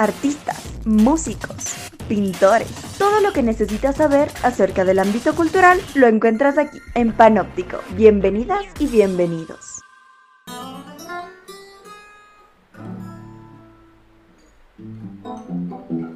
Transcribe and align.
artistas, 0.00 0.56
músicos, 0.86 1.90
pintores. 2.08 2.70
Todo 2.96 3.20
lo 3.20 3.34
que 3.34 3.42
necesitas 3.42 3.96
saber 3.96 4.30
acerca 4.42 4.86
del 4.86 4.98
ámbito 4.98 5.34
cultural 5.36 5.78
lo 5.94 6.06
encuentras 6.06 6.56
aquí, 6.56 6.78
en 6.94 7.12
Panóptico. 7.12 7.80
Bienvenidas 7.96 8.64
y 8.78 8.86
bienvenidos. 8.86 9.82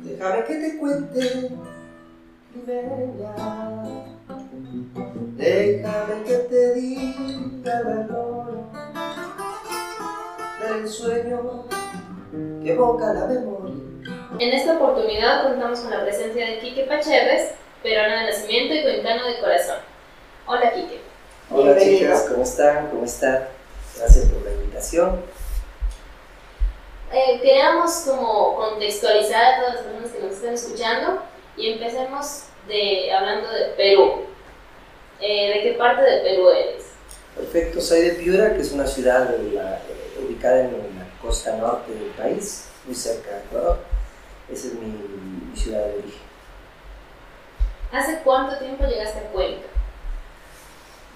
Déjame 0.02 0.44
que 0.46 0.54
te 0.54 0.78
cuente, 0.78 1.50
Déjame 5.36 6.22
que 6.26 6.36
te 6.48 6.74
diga 6.74 7.78
el 7.80 7.84
valor 7.84 8.64
del 10.62 10.88
sueño 10.88 11.66
que 12.62 12.72
evoca 12.72 13.12
la 13.12 13.26
memoria. 13.26 13.63
En 14.38 14.52
esta 14.52 14.74
oportunidad 14.74 15.44
contamos 15.44 15.78
con 15.78 15.90
la 15.92 16.02
presencia 16.02 16.44
de 16.44 16.58
Quique 16.58 16.84
Pacherres, 16.84 17.52
peruano 17.84 18.16
de 18.16 18.32
nacimiento 18.32 18.74
y 18.74 18.82
cuencano 18.82 19.28
de 19.28 19.38
corazón. 19.38 19.76
Hola 20.46 20.72
Quique. 20.72 21.00
Hola 21.52 21.78
chicas, 21.78 22.26
¿cómo 22.28 22.42
están? 22.42 22.88
¿Cómo 22.88 23.04
están? 23.04 23.46
Gracias 23.96 24.24
por 24.26 24.42
la 24.42 24.50
invitación. 24.50 25.20
Eh, 27.12 27.38
queríamos 27.40 27.92
como 28.08 28.56
contextualizar 28.56 29.44
a 29.44 29.56
todas 29.60 29.74
las 29.74 29.84
personas 29.84 30.10
que 30.10 30.20
nos 30.20 30.32
están 30.32 30.54
escuchando 30.54 31.22
y 31.56 31.72
empecemos 31.74 32.44
de, 32.66 33.12
hablando 33.12 33.48
de 33.52 33.66
Perú. 33.76 34.24
Eh, 35.20 35.54
¿De 35.54 35.62
qué 35.62 35.78
parte 35.78 36.02
de 36.02 36.20
Perú 36.22 36.48
eres? 36.50 36.86
Perfecto, 37.36 37.80
soy 37.80 38.00
de 38.00 38.10
Piura, 38.14 38.52
que 38.54 38.62
es 38.62 38.72
una 38.72 38.86
ciudad 38.86 39.32
eh, 39.32 39.80
ubicada 40.20 40.62
en 40.62 40.72
la 40.72 41.06
costa 41.22 41.56
norte 41.56 41.92
del 41.92 42.10
país, 42.10 42.68
muy 42.84 42.96
cerca 42.96 43.30
de 43.30 43.38
Ecuador. 43.44 43.93
Esa 44.50 44.68
es 44.68 44.74
mi, 44.74 45.56
ciudad 45.56 45.86
de 45.86 45.94
origen. 45.94 46.20
¿Hace 47.92 48.18
cuánto 48.24 48.58
tiempo 48.58 48.84
llegaste 48.84 49.18
a 49.18 49.32
Cuenca? 49.32 49.66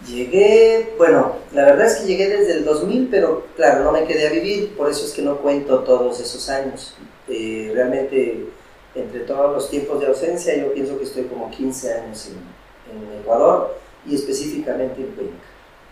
Llegué, 0.07 0.95
bueno, 0.97 1.33
la 1.53 1.65
verdad 1.65 1.87
es 1.87 1.97
que 1.97 2.07
llegué 2.07 2.29
desde 2.29 2.53
el 2.53 2.65
2000, 2.65 3.09
pero 3.11 3.47
claro, 3.57 3.83
no 3.83 3.93
me 3.93 4.05
quedé 4.05 4.29
a 4.29 4.33
vivir, 4.33 4.77
por 4.77 4.89
eso 4.89 5.05
es 5.05 5.13
que 5.13 5.23
no 5.23 5.39
cuento 5.39 5.81
todos 5.81 6.21
esos 6.21 6.49
años. 6.49 6.95
Eh, 7.29 7.73
realmente, 7.75 8.47
entre 8.95 9.21
todos 9.21 9.53
los 9.53 9.71
tiempos 9.71 10.01
de 10.01 10.07
ausencia, 10.07 10.57
yo 10.57 10.73
pienso 10.73 10.97
que 10.99 11.05
estoy 11.05 11.25
como 11.25 11.51
15 11.51 11.95
años 11.95 12.27
en, 12.27 12.97
en 12.97 13.21
Ecuador 13.21 13.77
y 14.07 14.15
específicamente 14.15 15.01
en 15.01 15.09
Cuenca. 15.09 15.35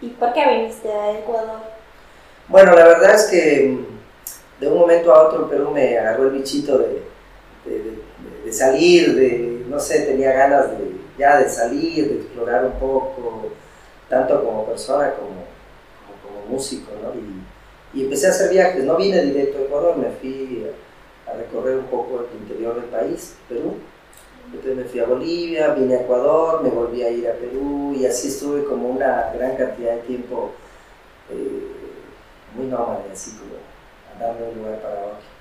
¿Y 0.00 0.09
por 0.11 0.33
qué 0.33 0.47
viniste 0.48 0.91
a 0.93 1.19
Ecuador? 1.19 1.61
Bueno, 2.48 2.75
la 2.75 2.87
verdad 2.87 3.15
es 3.15 3.25
que 3.25 3.69
mm, 3.69 4.61
de 4.61 4.69
un 4.69 4.78
momento 4.78 5.12
a 5.12 5.27
otro 5.27 5.43
en 5.43 5.48
Perú 5.48 5.71
me 5.71 5.98
agarró 5.98 6.25
el 6.25 6.31
bichito 6.31 6.78
de, 6.78 7.03
de, 7.67 8.53
salir, 8.53 9.14
de, 9.14 9.64
no 9.69 9.78
sé, 9.81 10.03
tenía 10.03 10.33
ganas 10.33 10.70
de, 10.70 10.92
ya 11.19 11.39
de 11.39 11.48
salir, 11.48 12.09
de 12.09 12.14
explorar 12.17 12.64
un 12.64 12.72
poco, 12.72 13.50
tanto 14.09 14.45
como 14.45 14.67
persona 14.67 15.12
como, 15.14 15.45
como, 16.22 16.47
músico, 16.56 16.92
¿no? 17.03 17.12
Y, 17.94 18.05
empecé 18.05 18.27
a 18.27 18.31
hacer 18.31 18.50
viajes, 18.50 18.84
no 18.84 18.97
vine 18.97 19.22
directo 19.22 19.59
a 19.59 19.62
Ecuador, 19.62 19.97
me 19.97 20.11
fui 20.11 20.67
a, 21.27 21.33
recorrer 21.34 21.78
un 21.78 21.87
poco 21.87 22.20
el 22.20 22.41
interior 22.41 22.75
del 22.77 22.84
país, 22.84 23.34
Perú, 23.48 23.77
entonces 24.47 24.77
me 24.77 24.84
fui 24.84 25.00
a 25.00 25.06
Bolivia, 25.06 25.75
vine 25.75 25.97
a 25.97 26.00
Ecuador, 26.03 26.62
me 26.62 26.70
volví 26.70 27.03
a 27.03 27.11
ir 27.11 27.28
a 27.28 27.33
Perú 27.33 27.94
y 27.98 28.06
así 28.06 28.28
estuve 28.28 28.64
como 28.64 28.89
una 28.91 29.33
gran 29.34 29.56
cantidad 29.56 29.94
de 29.94 30.03
tiempo 30.03 30.53
eh, 31.31 31.72
muy 32.55 32.67
nómade, 32.67 33.11
así 33.12 33.33
como 33.33 33.55
andando 34.12 34.44
de 34.44 34.53
un 34.53 34.59
lugar 34.59 34.81
para 34.81 34.94
otro. 34.94 35.36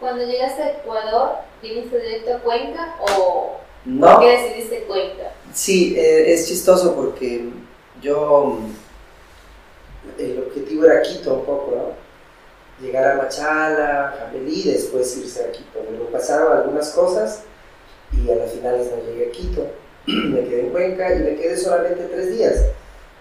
Cuando 0.00 0.24
llegaste 0.24 0.62
a 0.62 0.70
Ecuador, 0.72 1.30
¿viniste 1.62 1.98
directo 1.98 2.34
a 2.34 2.38
Cuenca 2.40 2.96
o 3.00 3.60
por 4.00 4.20
qué 4.20 4.30
decidiste 4.30 4.84
Cuenca? 4.84 5.32
Sí, 5.54 5.94
eh, 5.96 6.34
es 6.34 6.46
chistoso 6.48 6.94
porque 6.94 7.48
yo, 8.02 8.58
el 10.18 10.44
objetivo 10.46 10.84
era 10.84 11.02
Quito 11.02 11.34
un 11.34 11.44
poco, 11.44 11.72
¿no? 11.74 12.06
Llegar 12.84 13.12
a 13.12 13.22
Machala, 13.22 14.08
a 14.08 14.32
Pelí, 14.32 14.64
después 14.64 15.16
irse 15.16 15.44
a 15.44 15.50
Quito. 15.50 15.82
Luego 15.90 16.10
pasaron 16.10 16.58
algunas 16.58 16.90
cosas 16.90 17.44
y 18.12 18.30
a 18.30 18.34
las 18.34 18.52
finales 18.52 18.90
no 18.90 19.02
llegué 19.02 19.28
a 19.28 19.32
Quito. 19.32 19.66
me 20.06 20.44
quedé 20.44 20.60
en 20.60 20.70
Cuenca 20.70 21.14
y 21.14 21.20
me 21.20 21.36
quedé 21.36 21.56
solamente 21.56 22.04
tres 22.04 22.36
días. 22.36 22.66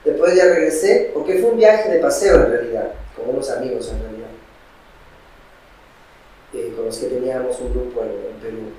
Después 0.04 0.36
ya 0.36 0.46
regresé, 0.46 1.12
porque 1.14 1.40
fue 1.40 1.52
un 1.52 1.58
viaje 1.58 1.90
de 1.90 2.00
paseo 2.00 2.36
en 2.36 2.52
realidad, 2.52 2.92
con 3.16 3.30
unos 3.34 3.50
amigos 3.50 3.92
en 3.92 4.02
realidad, 4.02 4.15
los 6.86 6.98
que 6.98 7.08
teníamos 7.08 7.60
un 7.60 7.74
grupo 7.74 8.04
en, 8.04 8.40
Perú. 8.42 8.72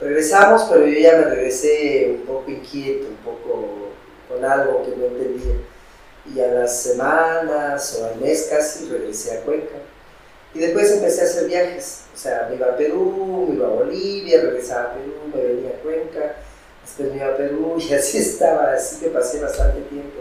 Regresamos, 0.00 0.64
pero 0.70 0.86
yo 0.86 0.98
ya 0.98 1.16
me 1.18 1.24
regresé 1.24 2.16
un 2.18 2.26
poco 2.26 2.50
inquieto, 2.50 3.06
un 3.08 3.16
poco 3.16 3.90
con 4.28 4.44
algo 4.44 4.82
que 4.84 4.96
no 4.96 5.06
entendía. 5.06 5.54
Y 6.34 6.40
a 6.40 6.48
las 6.48 6.82
semanas 6.82 7.98
o 8.00 8.06
al 8.06 8.20
mes 8.20 8.48
casi 8.50 8.88
regresé 8.88 9.38
a 9.38 9.40
Cuenca. 9.42 9.76
Y 10.54 10.58
después 10.58 10.90
empecé 10.92 11.20
a 11.20 11.24
hacer 11.24 11.46
viajes. 11.46 12.04
O 12.14 12.18
sea, 12.18 12.46
me 12.48 12.56
iba 12.56 12.66
a 12.66 12.76
Perú, 12.76 13.46
me 13.48 13.56
iba 13.56 13.66
a 13.66 13.70
Bolivia, 13.70 14.40
regresaba 14.40 14.90
a 14.90 14.94
Perú, 14.94 15.14
me 15.32 15.42
venía 15.42 15.70
a 15.70 15.82
Cuenca, 15.82 16.36
después 16.82 17.10
me 17.10 17.16
iba 17.16 17.28
a 17.28 17.36
Perú 17.36 17.76
y 17.90 17.94
así 17.94 18.18
estaba, 18.18 18.72
así 18.72 19.00
que 19.00 19.10
pasé 19.10 19.40
bastante 19.40 19.80
tiempo. 19.82 20.20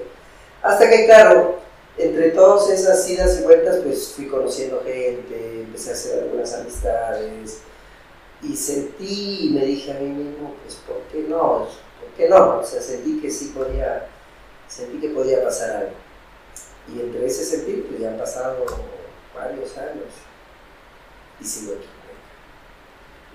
Hasta 0.61 0.89
que, 0.89 1.05
claro, 1.05 1.58
entre 1.99 2.31
todas 2.31 2.69
esas 2.69 3.07
idas 3.09 3.39
y 3.39 3.43
vueltas, 3.43 3.77
pues 3.83 4.13
fui 4.15 4.27
conociendo 4.27 4.81
gente, 4.85 5.63
empecé 5.63 5.89
a 5.89 5.93
hacer 5.93 6.23
algunas 6.23 6.53
amistades 6.53 7.59
y 8.41 8.55
sentí 8.55 9.47
y 9.47 9.49
me 9.49 9.65
dije 9.65 9.91
a 9.91 9.95
mí 9.95 10.07
mismo, 10.07 10.55
pues, 10.63 10.75
¿por 10.75 10.97
qué 11.11 11.27
no? 11.27 11.67
¿Por 11.99 12.09
qué 12.15 12.29
no? 12.29 12.59
O 12.59 12.63
sea, 12.63 12.81
sentí 12.81 13.19
que 13.19 13.29
sí 13.29 13.53
podía, 13.55 14.07
sentí 14.67 14.99
que 14.99 15.09
podía 15.09 15.43
pasar 15.43 15.75
algo. 15.75 15.91
Y 16.87 17.01
entre 17.01 17.25
ese 17.25 17.43
sentir, 17.43 17.85
pues 17.87 17.99
ya 17.99 18.09
han 18.09 18.17
pasado 18.17 18.65
varios 19.35 19.77
años 19.77 20.07
y 21.39 21.43
sigo 21.43 21.73
aquí. 21.73 21.87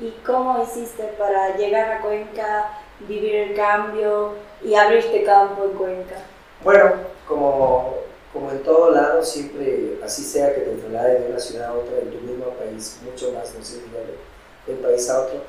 ¿Y 0.00 0.10
cómo 0.26 0.60
hiciste 0.62 1.04
para 1.18 1.56
llegar 1.56 1.92
a 1.92 2.00
Cuenca, 2.00 2.78
vivir 3.00 3.34
el 3.34 3.54
cambio 3.54 4.32
y 4.62 4.74
abrirte 4.74 5.22
campo 5.22 5.64
en 5.64 5.70
Cuenca? 5.70 6.16
Bueno, 6.64 6.94
como, 7.28 7.94
como 8.34 8.50
en 8.50 8.64
todo 8.64 8.90
lado, 8.90 9.24
siempre, 9.24 9.96
así 10.04 10.24
sea 10.24 10.52
que 10.52 10.62
te 10.62 10.72
traslades 10.72 11.22
de 11.22 11.30
una 11.30 11.38
ciudad 11.38 11.68
a 11.68 11.74
otra, 11.74 12.00
en 12.00 12.10
tu 12.10 12.20
mismo 12.20 12.46
país, 12.58 12.96
mucho 13.08 13.30
más, 13.32 13.54
no 13.56 13.64
sé, 13.64 13.76
de 14.66 14.74
un 14.74 14.82
país 14.82 15.08
a 15.08 15.20
otro, 15.20 15.40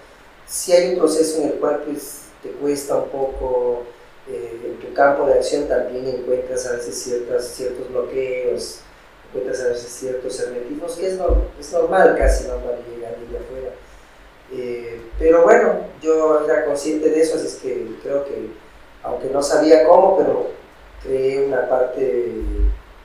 si 0.48 0.72
hay 0.72 0.94
un 0.94 1.00
proceso 1.00 1.42
en 1.42 1.48
el 1.48 1.54
cual 1.56 1.82
pues, 1.84 2.26
te 2.44 2.52
cuesta 2.52 2.96
un 2.98 3.10
poco, 3.10 3.82
eh, 4.30 4.62
en 4.64 4.80
tu 4.80 4.94
campo 4.94 5.26
de 5.26 5.34
acción 5.34 5.68
también 5.68 6.08
encuentras 6.08 6.68
a 6.68 6.74
veces 6.74 6.96
ciertas, 6.96 7.48
ciertos 7.48 7.90
bloqueos, 7.90 8.82
encuentras 9.30 9.66
a 9.66 9.70
veces 9.70 9.92
ciertos 9.92 10.40
hermetismos, 10.40 10.94
que 10.94 11.08
es, 11.08 11.20
es 11.60 11.74
normal 11.74 12.16
casi 12.16 12.48
normal 12.48 12.78
llegar 12.88 13.16
de 13.18 13.38
afuera. 13.38 13.72
Eh, 14.54 15.02
pero 15.18 15.42
bueno, 15.42 15.74
yo 16.04 16.46
era 16.46 16.66
consciente 16.66 17.10
de 17.10 17.20
eso, 17.20 17.36
así 17.36 17.48
es 17.48 17.56
que 17.56 17.88
creo 18.04 18.24
que, 18.26 18.50
aunque 19.02 19.30
no 19.30 19.42
sabía 19.42 19.88
cómo, 19.88 20.18
pero 20.18 20.50
creé 21.04 21.46
una 21.46 21.68
parte 21.70 22.34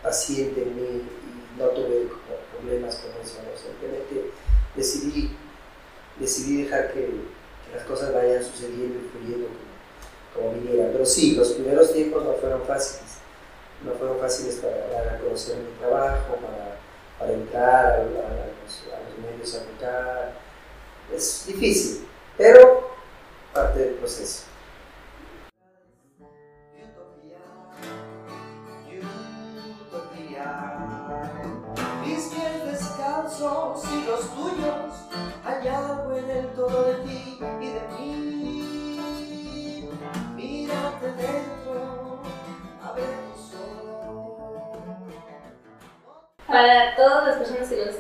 paciente 0.03 0.63
en 0.63 0.77
mí 0.77 1.03
y 1.03 1.59
no 1.61 1.67
tuve 1.69 2.09
problemas 2.57 2.97
con 2.97 3.11
eso, 3.23 3.39
simplemente 3.57 4.31
decidí, 4.75 5.37
decidí 6.19 6.63
dejar 6.65 6.93
que, 6.93 7.41
las 7.75 7.85
cosas 7.85 8.13
vayan 8.13 8.43
sucediendo 8.43 8.99
y 8.99 9.09
fluyendo 9.11 9.47
como, 10.35 10.51
como 10.51 10.61
vinieran. 10.61 10.91
Pero 10.91 11.07
sí, 11.07 11.37
los 11.37 11.51
primeros 11.53 11.93
tiempos 11.93 12.25
no 12.25 12.33
fueron 12.33 12.63
fáciles, 12.63 13.13
no 13.85 13.93
fueron 13.93 14.19
fáciles 14.19 14.57
para 14.57 14.89
dar 14.89 15.15
a 15.15 15.19
conocer 15.21 15.57
mi 15.59 15.79
trabajo, 15.79 16.35
para, 16.35 16.79
para 17.17 17.33
entrar 17.33 17.87
a, 17.87 17.99
los, 17.99 19.25
medios 19.25 19.55
a 19.55 19.65
tocar. 19.65 20.33
Es 21.15 21.45
difícil, 21.47 22.07
pero 22.37 22.91
parte 23.55 23.79
del 23.79 23.95
proceso. 23.95 24.45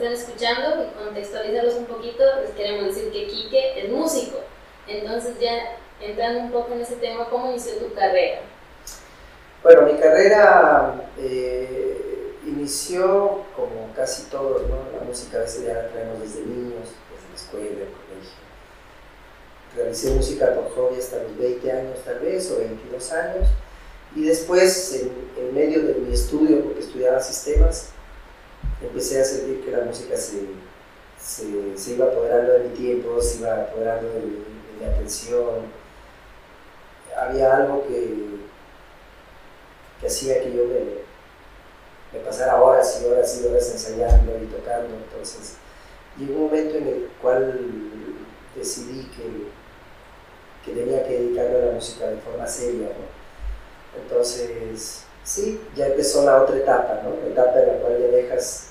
Están 0.00 0.12
escuchando 0.14 0.82
y 0.82 1.04
contextualizarlos 1.04 1.74
un 1.74 1.84
poquito, 1.84 2.22
les 2.42 2.50
queremos 2.52 2.86
decir 2.86 3.12
que 3.12 3.26
Quique 3.26 3.84
es 3.84 3.90
músico. 3.90 4.38
Entonces 4.88 5.38
ya 5.38 5.76
entrando 6.00 6.40
un 6.40 6.50
poco 6.50 6.72
en 6.72 6.80
ese 6.80 6.96
tema, 6.96 7.28
¿cómo 7.28 7.50
inició 7.50 7.74
tu 7.74 7.92
carrera? 7.94 8.40
Bueno, 9.62 9.82
mi 9.82 9.98
carrera 9.98 11.10
eh, 11.18 12.34
inició 12.46 13.44
como 13.54 13.92
casi 13.94 14.22
todos, 14.30 14.62
¿no? 14.68 14.76
La 14.98 15.04
música 15.04 15.36
a 15.36 15.40
veces 15.42 15.66
ya 15.66 15.74
la 15.74 15.88
traemos 15.88 16.20
desde 16.20 16.46
niños, 16.46 16.88
desde 17.34 17.84
la 17.84 17.90
realicé 19.76 20.10
música 20.10 20.52
por 20.54 20.70
hobby 20.74 20.98
hasta 20.98 21.22
los 21.22 21.36
20 21.38 21.70
años 21.70 21.98
tal 22.04 22.18
vez, 22.20 22.50
o 22.50 22.58
22 22.58 23.12
años, 23.12 23.48
y 24.16 24.24
después, 24.24 24.94
en, 24.94 25.12
en 25.38 25.54
medio 25.54 25.82
de 25.82 25.94
mi 25.94 26.12
estudio, 26.12 26.64
porque 26.64 26.80
estudiaba 26.80 27.20
sistemas, 27.20 27.90
empecé 28.82 29.20
a 29.20 29.24
sentir 29.24 29.64
que 29.64 29.70
la 29.70 29.84
música 29.84 30.16
se, 30.16 30.46
se, 31.20 31.76
se 31.76 31.92
iba 31.92 32.06
apoderando 32.06 32.52
de 32.52 32.68
mi 32.68 32.74
tiempo, 32.74 33.20
se 33.20 33.38
iba 33.38 33.54
apoderando 33.54 34.08
de 34.08 34.20
mi, 34.20 34.84
atención. 34.84 35.80
Había 37.14 37.56
algo 37.56 37.86
que, 37.86 38.40
que 40.00 40.06
hacía 40.06 40.42
que 40.42 40.54
yo 40.54 40.64
me, 40.64 41.00
me 42.12 42.24
pasara 42.24 42.62
horas 42.62 43.02
y 43.02 43.06
horas 43.06 43.40
y 43.40 43.46
horas 43.46 43.70
ensayando 43.70 44.38
y 44.42 44.46
tocando. 44.46 44.96
Entonces, 44.96 45.56
llegó 46.18 46.34
un 46.34 46.44
momento 46.44 46.78
en 46.78 46.88
el 46.88 47.10
cual 47.20 47.60
decidí 48.56 49.04
que, 49.10 49.50
que 50.64 50.78
tenía 50.78 51.04
que 51.04 51.18
dedicarme 51.18 51.58
a 51.58 51.66
la 51.66 51.72
música 51.72 52.06
de 52.06 52.16
forma 52.18 52.46
seria. 52.46 52.88
¿no? 52.88 54.00
Entonces, 54.02 55.04
sí, 55.24 55.60
ya 55.76 55.86
empezó 55.86 56.24
la 56.24 56.42
otra 56.42 56.56
etapa, 56.56 57.00
¿no? 57.04 57.10
la 57.22 57.32
etapa 57.32 57.60
en 57.60 57.66
la 57.68 57.74
cual 57.74 57.98
ya 58.00 58.16
dejas, 58.16 58.69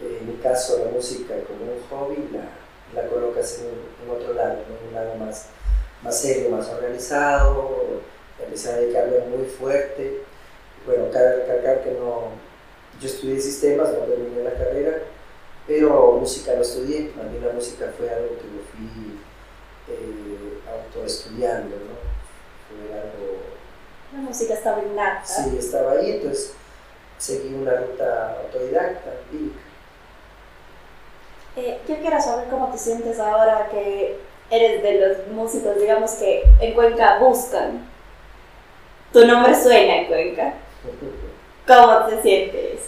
en 0.00 0.26
mi 0.26 0.34
caso, 0.42 0.84
la 0.84 0.90
música 0.90 1.34
como 1.46 1.72
un 1.72 1.82
hobby 1.88 2.28
la, 2.32 3.00
la 3.00 3.08
colocas 3.08 3.60
en, 3.60 3.66
en, 4.04 4.10
otro 4.10 4.34
lado, 4.34 4.52
en 4.54 4.88
un 4.88 4.94
lado 4.94 5.14
más, 5.16 5.46
más 6.02 6.20
serio, 6.20 6.50
más 6.50 6.68
organizado. 6.68 8.02
Empecé 8.42 8.72
a 8.72 8.76
dedicarme 8.76 9.18
muy 9.30 9.46
fuerte. 9.46 10.22
Bueno, 10.86 11.10
cabe 11.12 11.36
recalcar 11.36 11.82
que 11.82 11.92
no, 11.92 12.28
yo 13.00 13.08
estudié 13.08 13.40
sistemas, 13.40 13.90
no 13.92 14.00
terminé 14.00 14.42
la 14.42 14.52
carrera, 14.52 14.98
pero 15.66 16.18
música 16.20 16.54
no 16.54 16.62
estudié, 16.62 17.12
a 17.18 17.22
mí 17.24 17.38
la 17.42 17.52
música 17.52 17.90
fue 17.96 18.10
algo 18.10 18.36
que 18.36 18.44
me 18.44 18.60
fui 18.70 19.18
eh, 19.88 20.60
autoestudiando, 20.70 21.76
¿no? 21.76 21.94
Fue 22.68 22.92
algo... 22.92 23.38
La 24.12 24.20
música 24.20 24.54
estaba 24.54 24.82
innata. 24.82 25.24
Sí, 25.24 25.56
estaba 25.58 25.92
ahí, 25.92 26.12
entonces 26.12 26.52
seguí 27.18 27.54
una 27.54 27.76
ruta 27.76 28.40
autodidacta, 28.42 29.10
empírica. 29.22 29.60
Eh, 31.56 31.78
yo 31.88 31.96
quiero 31.98 32.20
saber 32.20 32.46
cómo 32.50 32.68
te 32.72 32.78
sientes 32.78 33.20
ahora 33.20 33.68
que 33.70 34.18
eres 34.50 34.82
de 34.82 35.00
los 35.00 35.28
músicos, 35.28 35.78
digamos, 35.78 36.12
que 36.12 36.42
en 36.60 36.74
Cuenca 36.74 37.18
buscan. 37.20 37.88
Tu 39.12 39.24
nombre 39.24 39.54
suena 39.54 39.98
en 39.98 40.06
Cuenca. 40.06 40.54
¿Cómo 41.66 42.06
te 42.06 42.22
sientes? 42.22 42.80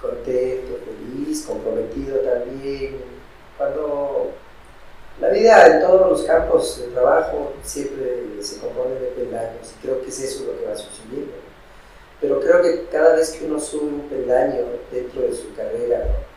Contento, 0.00 0.78
feliz, 0.84 1.44
comprometido 1.46 2.18
también. 2.20 3.02
Cuando 3.58 4.30
la 5.20 5.28
vida 5.28 5.66
en 5.66 5.80
todos 5.80 6.10
los 6.10 6.22
campos 6.22 6.80
de 6.80 6.88
trabajo 6.88 7.52
siempre 7.62 8.42
se 8.42 8.60
compone 8.60 8.94
de 8.94 9.06
peldaños 9.08 9.72
y 9.72 9.82
creo 9.82 10.02
que 10.02 10.08
es 10.08 10.20
eso 10.20 10.44
lo 10.44 10.58
que 10.58 10.66
va 10.66 10.74
sucediendo. 10.74 11.34
Pero 12.20 12.40
creo 12.40 12.62
que 12.62 12.86
cada 12.90 13.14
vez 13.16 13.32
que 13.32 13.44
uno 13.44 13.60
sube 13.60 13.84
un 13.84 14.08
peldaño 14.08 14.64
dentro 14.90 15.22
de 15.22 15.34
su 15.34 15.54
carrera 15.54 15.98
¿no? 15.98 16.33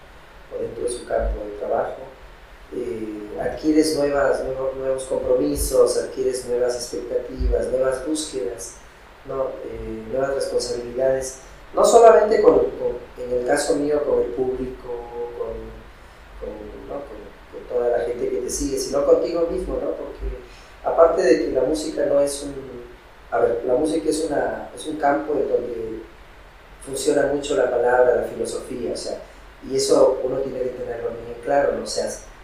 O 0.53 0.61
dentro 0.61 0.83
de 0.83 0.89
su 0.89 1.05
campo 1.05 1.43
de 1.43 1.57
trabajo, 1.57 2.07
eh, 2.75 3.39
adquieres 3.41 3.95
nuevas, 3.95 4.43
nuevos, 4.43 5.03
compromisos, 5.03 5.97
adquieres 5.97 6.45
nuevas 6.47 6.75
expectativas, 6.75 7.67
nuevas 7.67 8.05
búsquedas, 8.05 8.75
¿no? 9.25 9.49
eh, 9.65 10.03
nuevas 10.11 10.35
responsabilidades, 10.35 11.39
no 11.73 11.85
solamente 11.85 12.41
con, 12.41 12.61
en 13.17 13.39
el 13.39 13.45
caso 13.45 13.75
mío 13.75 14.03
con 14.03 14.21
el 14.21 14.29
público, 14.31 14.87
con, 15.37 15.53
con, 16.39 16.49
¿no? 16.89 16.95
con, 16.95 17.27
toda 17.69 17.97
la 17.97 18.05
gente 18.05 18.29
que 18.29 18.37
te 18.37 18.49
sigue, 18.49 18.77
sino 18.77 19.05
contigo 19.05 19.47
mismo, 19.51 19.75
¿no? 19.75 19.91
porque 19.91 20.37
aparte 20.83 21.21
de 21.21 21.45
que 21.45 21.51
la 21.51 21.61
música 21.61 22.05
no 22.05 22.19
es 22.19 22.43
un... 22.43 22.77
A 23.29 23.39
ver, 23.39 23.63
la 23.65 23.75
música 23.75 24.09
es, 24.09 24.23
una, 24.23 24.69
es 24.73 24.87
un 24.87 24.95
campo 24.97 25.33
en 25.33 25.49
donde 25.49 25.99
funciona 26.85 27.27
mucho 27.33 27.57
la 27.57 27.69
palabra, 27.69 28.15
la 28.15 28.23
filosofía, 28.23 28.93
o 28.93 28.97
sea, 28.97 29.21
y 29.69 29.75
eso 29.75 30.19
uno 30.23 30.37
tiene 30.37 30.59
que 30.59 30.69
tenerlo 30.69 31.09
bien 31.09 31.37
claro, 31.43 31.73
¿no? 31.73 31.83
o 31.83 31.87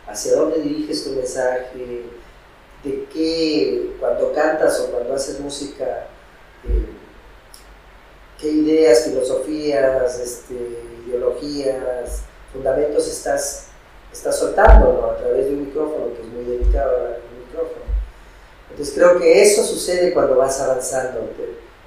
hacia 0.08 0.36
dónde 0.36 0.60
diriges 0.62 1.04
tu 1.04 1.12
mensaje, 1.12 2.04
de 2.84 3.06
qué, 3.14 3.96
cuando 4.00 4.34
cantas 4.34 4.80
o 4.82 4.92
cuando 4.92 5.14
haces 5.14 5.40
música, 5.40 6.08
eh, 6.66 6.86
qué 8.40 8.48
ideas, 8.50 9.06
filosofías, 9.06 10.20
este, 10.20 10.56
ideologías, 11.08 12.24
fundamentos 12.52 13.08
estás, 13.08 13.68
estás 14.12 14.38
soltando 14.38 15.00
¿no? 15.02 15.12
a 15.12 15.18
través 15.18 15.46
de 15.46 15.54
un 15.54 15.66
micrófono, 15.68 16.14
que 16.14 16.22
es 16.22 16.28
muy 16.28 16.44
delicado 16.44 16.98
hablar 16.98 17.20
en 17.20 17.38
un 17.38 17.46
micrófono. 17.46 17.86
Entonces 18.72 18.96
creo 18.96 19.20
que 19.20 19.42
eso 19.42 19.64
sucede 19.64 20.14
cuando 20.14 20.36
vas 20.36 20.60
avanzando. 20.60 21.30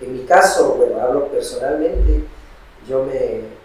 En 0.00 0.12
mi 0.12 0.24
caso, 0.24 0.74
bueno, 0.74 1.00
hablo 1.00 1.28
personalmente, 1.28 2.24
yo 2.88 3.02
me, 3.02 3.55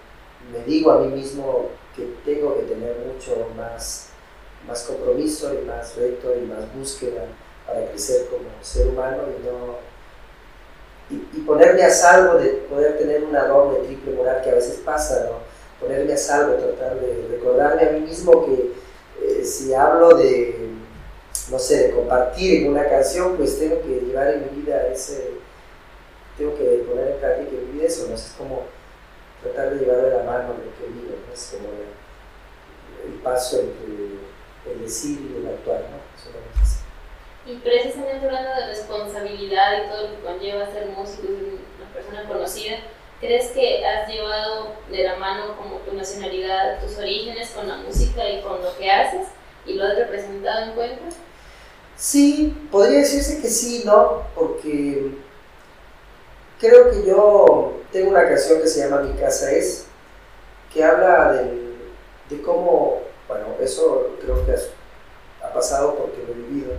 me 0.51 0.63
digo 0.65 0.91
a 0.91 0.99
mí 0.99 1.07
mismo 1.07 1.69
que 1.95 2.13
tengo 2.25 2.55
que 2.55 2.63
tener 2.63 2.97
mucho 3.05 3.47
más 3.55 4.07
más 4.67 4.83
compromiso 4.83 5.53
y 5.53 5.65
más 5.65 5.95
reto 5.95 6.33
y 6.35 6.45
más 6.45 6.73
búsqueda 6.75 7.25
para 7.65 7.87
crecer 7.87 8.27
como 8.27 8.43
ser 8.61 8.87
humano 8.87 9.23
y 9.27 9.45
no 9.45 9.91
y, 11.09 11.41
ponerme 11.41 11.83
a 11.83 11.89
salvo 11.89 12.35
de 12.35 12.49
poder 12.69 12.97
tener 12.97 13.23
una 13.23 13.45
doble, 13.45 13.79
triple 13.79 14.13
moral 14.13 14.41
que 14.41 14.49
a 14.49 14.55
veces 14.55 14.79
pasa, 14.85 15.25
¿no? 15.25 15.39
Ponerme 15.79 16.13
a 16.13 16.17
salvo, 16.17 16.53
tratar 16.53 16.99
de 17.01 17.27
recordarme 17.29 17.81
a 17.81 17.91
mí 17.91 17.99
mismo 18.01 18.45
que 18.45 18.71
eh, 19.21 19.43
si 19.43 19.73
hablo 19.73 20.15
de, 20.15 20.69
no 21.49 21.59
sé, 21.59 21.87
de 21.87 21.91
compartir 21.91 22.61
en 22.61 22.71
una 22.71 22.87
canción, 22.87 23.35
pues 23.35 23.59
tengo 23.59 23.81
que 23.81 24.05
llevar 24.05 24.29
en 24.29 24.41
mi 24.43 24.61
vida 24.61 24.87
ese, 24.87 25.31
tengo 26.37 26.55
que 26.55 26.85
poner 26.87 27.09
en 27.09 27.19
práctica 27.19 27.51
en 27.51 27.67
mi 27.67 27.73
vida 27.73 27.87
eso, 27.87 28.07
¿no? 28.07 28.15
Es 28.15 28.33
como 28.37 28.63
tratar 29.41 29.71
de 29.71 29.79
llevar 29.79 30.01
de 30.01 30.17
la 30.17 30.23
mano 30.23 30.49
lo 30.49 30.77
que 30.77 30.93
digo, 30.93 31.15
¿no? 31.27 31.33
Es 31.33 31.55
como 31.55 31.69
el, 31.69 33.11
el 33.11 33.19
paso 33.19 33.59
entre 33.59 34.73
el 34.73 34.81
decir 34.81 35.19
y 35.19 35.37
el 35.37 35.53
actuar, 35.53 35.81
¿no? 35.91 36.01
Y 37.43 37.55
precisamente 37.55 38.25
hablando 38.27 38.51
de 38.51 38.67
responsabilidad 38.67 39.83
y 39.83 39.89
todo 39.89 40.03
lo 40.03 40.15
que 40.15 40.21
conlleva 40.21 40.71
ser 40.71 40.85
músico 40.89 41.23
y 41.23 41.59
una 41.81 41.91
persona 41.91 42.27
conocida, 42.27 42.77
¿crees 43.19 43.47
que 43.47 43.83
has 43.83 44.07
llevado 44.07 44.75
de 44.91 45.03
la 45.03 45.15
mano 45.15 45.57
como 45.57 45.77
tu 45.77 45.93
nacionalidad, 45.93 46.79
tus 46.81 46.97
orígenes 46.99 47.49
con 47.49 47.67
la 47.67 47.77
música 47.77 48.29
y 48.29 48.41
con 48.41 48.61
lo 48.61 48.77
que 48.77 48.91
haces 48.91 49.27
y 49.65 49.73
lo 49.73 49.85
has 49.85 49.95
representado 49.95 50.65
en 50.65 50.71
Cuenca? 50.73 51.05
Sí, 51.97 52.55
podría 52.71 52.99
decirse 52.99 53.41
que 53.41 53.47
sí, 53.47 53.83
¿no? 53.85 54.23
Porque 54.35 55.11
creo 56.61 56.91
que 56.91 57.03
yo 57.05 57.73
tengo 57.91 58.11
una 58.11 58.25
canción 58.25 58.61
que 58.61 58.67
se 58.67 58.79
llama 58.79 59.01
Mi 59.01 59.19
casa 59.19 59.51
es, 59.51 59.87
que 60.73 60.81
habla 60.81 61.33
de, 61.33 61.75
de 62.29 62.41
cómo 62.41 63.01
bueno, 63.27 63.47
eso 63.61 64.11
creo 64.21 64.45
que 64.45 64.53
ha 65.43 65.53
pasado 65.53 65.95
porque 65.95 66.23
lo 66.25 66.33
he 66.33 66.47
vivido. 66.47 66.73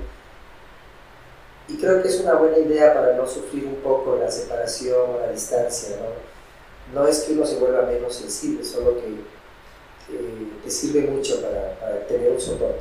Y 1.68 1.78
creo 1.78 2.02
que 2.02 2.08
es 2.08 2.20
una 2.20 2.34
buena 2.34 2.58
idea 2.58 2.92
para 2.92 3.14
no 3.14 3.26
sufrir 3.26 3.64
un 3.64 3.76
poco 3.76 4.16
la 4.16 4.30
separación 4.30 5.14
o 5.14 5.20
la 5.20 5.32
distancia. 5.32 5.96
¿no? 5.96 7.00
no 7.00 7.08
es 7.08 7.20
que 7.20 7.32
uno 7.32 7.46
se 7.46 7.56
vuelva 7.56 7.82
menos 7.82 8.14
sensible, 8.14 8.64
solo 8.64 8.96
que 8.96 9.06
eh, 9.06 10.48
te 10.62 10.70
sirve 10.70 11.02
mucho 11.02 11.40
para, 11.40 11.78
para, 11.80 12.06
tener 12.06 12.32
un 12.32 12.40
soporte. 12.40 12.80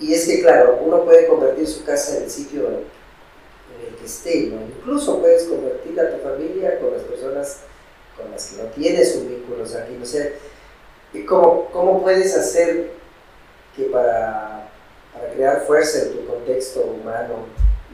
Y 0.00 0.14
es 0.14 0.26
que, 0.26 0.40
claro, 0.40 0.78
uno 0.82 1.04
puede 1.04 1.26
convertir 1.26 1.68
su 1.68 1.84
casa 1.84 2.16
en 2.16 2.24
el 2.24 2.30
sitio 2.30 2.62
¿no? 4.52 4.62
incluso 4.62 5.20
puedes 5.20 5.44
convertir 5.44 5.98
a 6.00 6.10
tu 6.10 6.22
familia 6.22 6.78
con 6.80 6.92
las 6.92 7.02
personas 7.02 7.60
con 8.16 8.30
las 8.30 8.50
que 8.50 8.62
no 8.62 8.68
tienes 8.70 9.16
un 9.16 9.28
vínculo 9.28 9.66
sanguíneo. 9.66 10.02
O 10.02 10.06
sea, 10.06 10.28
¿cómo, 11.26 11.70
¿cómo 11.72 12.02
puedes 12.02 12.36
hacer 12.36 12.90
que 13.76 13.84
para, 13.84 14.70
para 15.14 15.32
crear 15.32 15.64
fuerza 15.66 16.02
en 16.02 16.12
tu 16.12 16.26
contexto 16.26 16.80
humano 16.82 17.46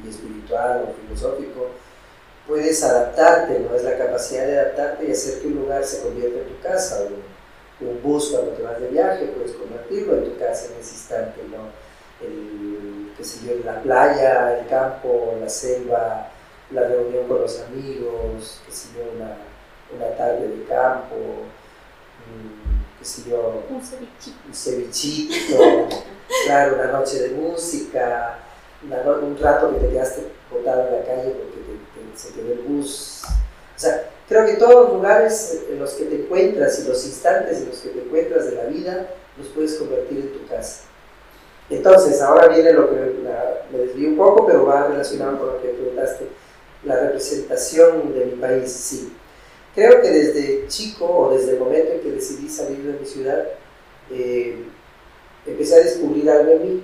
y 0.04 0.08
espiritual 0.08 0.88
o 0.88 1.06
filosófico, 1.06 1.68
puedes 2.46 2.82
adaptarte, 2.82 3.60
¿no? 3.60 3.74
Es 3.74 3.84
la 3.84 3.98
capacidad 3.98 4.46
de 4.46 4.58
adaptarte 4.58 5.06
y 5.06 5.12
hacer 5.12 5.40
que 5.40 5.48
un 5.48 5.56
lugar 5.56 5.84
se 5.84 6.02
convierta 6.02 6.38
en 6.38 6.48
tu 6.48 6.62
casa. 6.62 7.02
Un, 7.02 7.86
un 7.86 8.02
bus 8.02 8.30
cuando 8.30 8.52
te 8.52 8.62
vas 8.62 8.80
de 8.80 8.88
viaje, 8.88 9.26
puedes 9.26 9.52
convertirlo 9.52 10.16
en 10.16 10.24
tu 10.24 10.38
casa 10.38 10.66
en 10.66 10.80
ese 10.80 10.94
instante, 10.94 11.40
¿no? 11.50 11.88
El, 12.20 13.12
qué 13.16 13.25
sé 13.25 13.46
yo, 13.46 13.64
la 13.64 13.80
playa, 13.82 14.58
el 14.58 14.66
campo, 14.68 15.34
la 15.40 15.48
selva, 15.48 16.30
la 16.70 16.82
reunión 16.82 17.26
con 17.26 17.40
los 17.40 17.60
amigos, 17.60 18.60
qué 18.66 18.72
sé 18.72 18.88
yo, 18.96 19.04
una, 19.14 19.37
una 19.94 20.16
tarde 20.16 20.48
de 20.48 20.64
campo, 20.64 21.16
qué 22.98 23.04
sé 23.04 23.30
yo, 23.30 23.62
un 23.70 23.82
cevichito, 23.82 24.38
un 24.46 24.54
cevichito 24.54 25.88
claro, 26.46 26.75
una 26.76 26.92
noche 26.92 27.20
de 27.20 27.30
música, 27.30 28.38
una, 28.84 29.00
un 29.02 29.38
rato 29.38 29.72
que 29.72 29.80
te 29.80 29.88
quedaste 29.90 30.22
botado 30.50 30.88
en 30.88 31.00
la 31.00 31.06
calle 31.06 31.30
porque 31.30 31.56
te, 31.56 32.12
te, 32.12 32.18
se 32.18 32.34
quedó 32.34 32.52
el 32.52 32.60
bus. 32.60 33.22
O 33.25 33.80
sea, 33.80 34.10
creo 34.28 34.44
que 34.44 34.54
todos 34.54 34.75
los 34.75 34.92
lugares 34.94 35.62
en 35.70 35.78
los 35.78 35.92
que 35.92 36.04
te 36.04 36.16
encuentras 36.16 36.78
y 36.80 36.88
los 36.88 37.04
instantes 37.06 37.58
en 37.58 37.68
los 37.68 37.78
que 37.78 37.90
te 37.90 38.00
encuentras 38.00 38.46
de 38.46 38.56
la 38.56 38.64
vida 38.64 39.08
los 39.37 39.46
puedes 39.48 39.75
convertir 39.75 40.18
en 40.18 40.32
tu 40.32 40.46
casa. 40.48 40.88
Entonces, 41.70 42.20
ahora 42.22 42.48
viene 42.48 42.72
lo 42.72 42.90
que 42.90 42.96
me 43.70 43.78
desvío 43.78 44.08
un 44.08 44.16
poco, 44.16 44.46
pero 44.46 44.64
va 44.64 44.88
relacionado 44.88 45.38
con 45.38 45.46
lo 45.48 45.62
que 45.62 45.68
preguntaste, 45.68 46.26
la 46.84 46.98
representación 47.00 48.14
de 48.14 48.25
mi 48.26 48.32
país, 48.32 48.70
sí. 48.70 49.12
Creo 49.75 50.00
que 50.00 50.08
desde 50.08 50.66
chico 50.68 51.04
o 51.04 51.34
desde 51.34 51.52
el 51.52 51.58
momento 51.58 51.92
en 51.92 52.00
que 52.00 52.12
decidí 52.12 52.48
salir 52.48 52.78
de 52.78 52.98
mi 52.98 53.06
ciudad, 53.06 53.44
eh, 54.10 54.64
empecé 55.46 55.75
a 55.75 55.84
descubrir 55.84 56.30
algo 56.30 56.52
en 56.52 56.62
mí. 56.62 56.82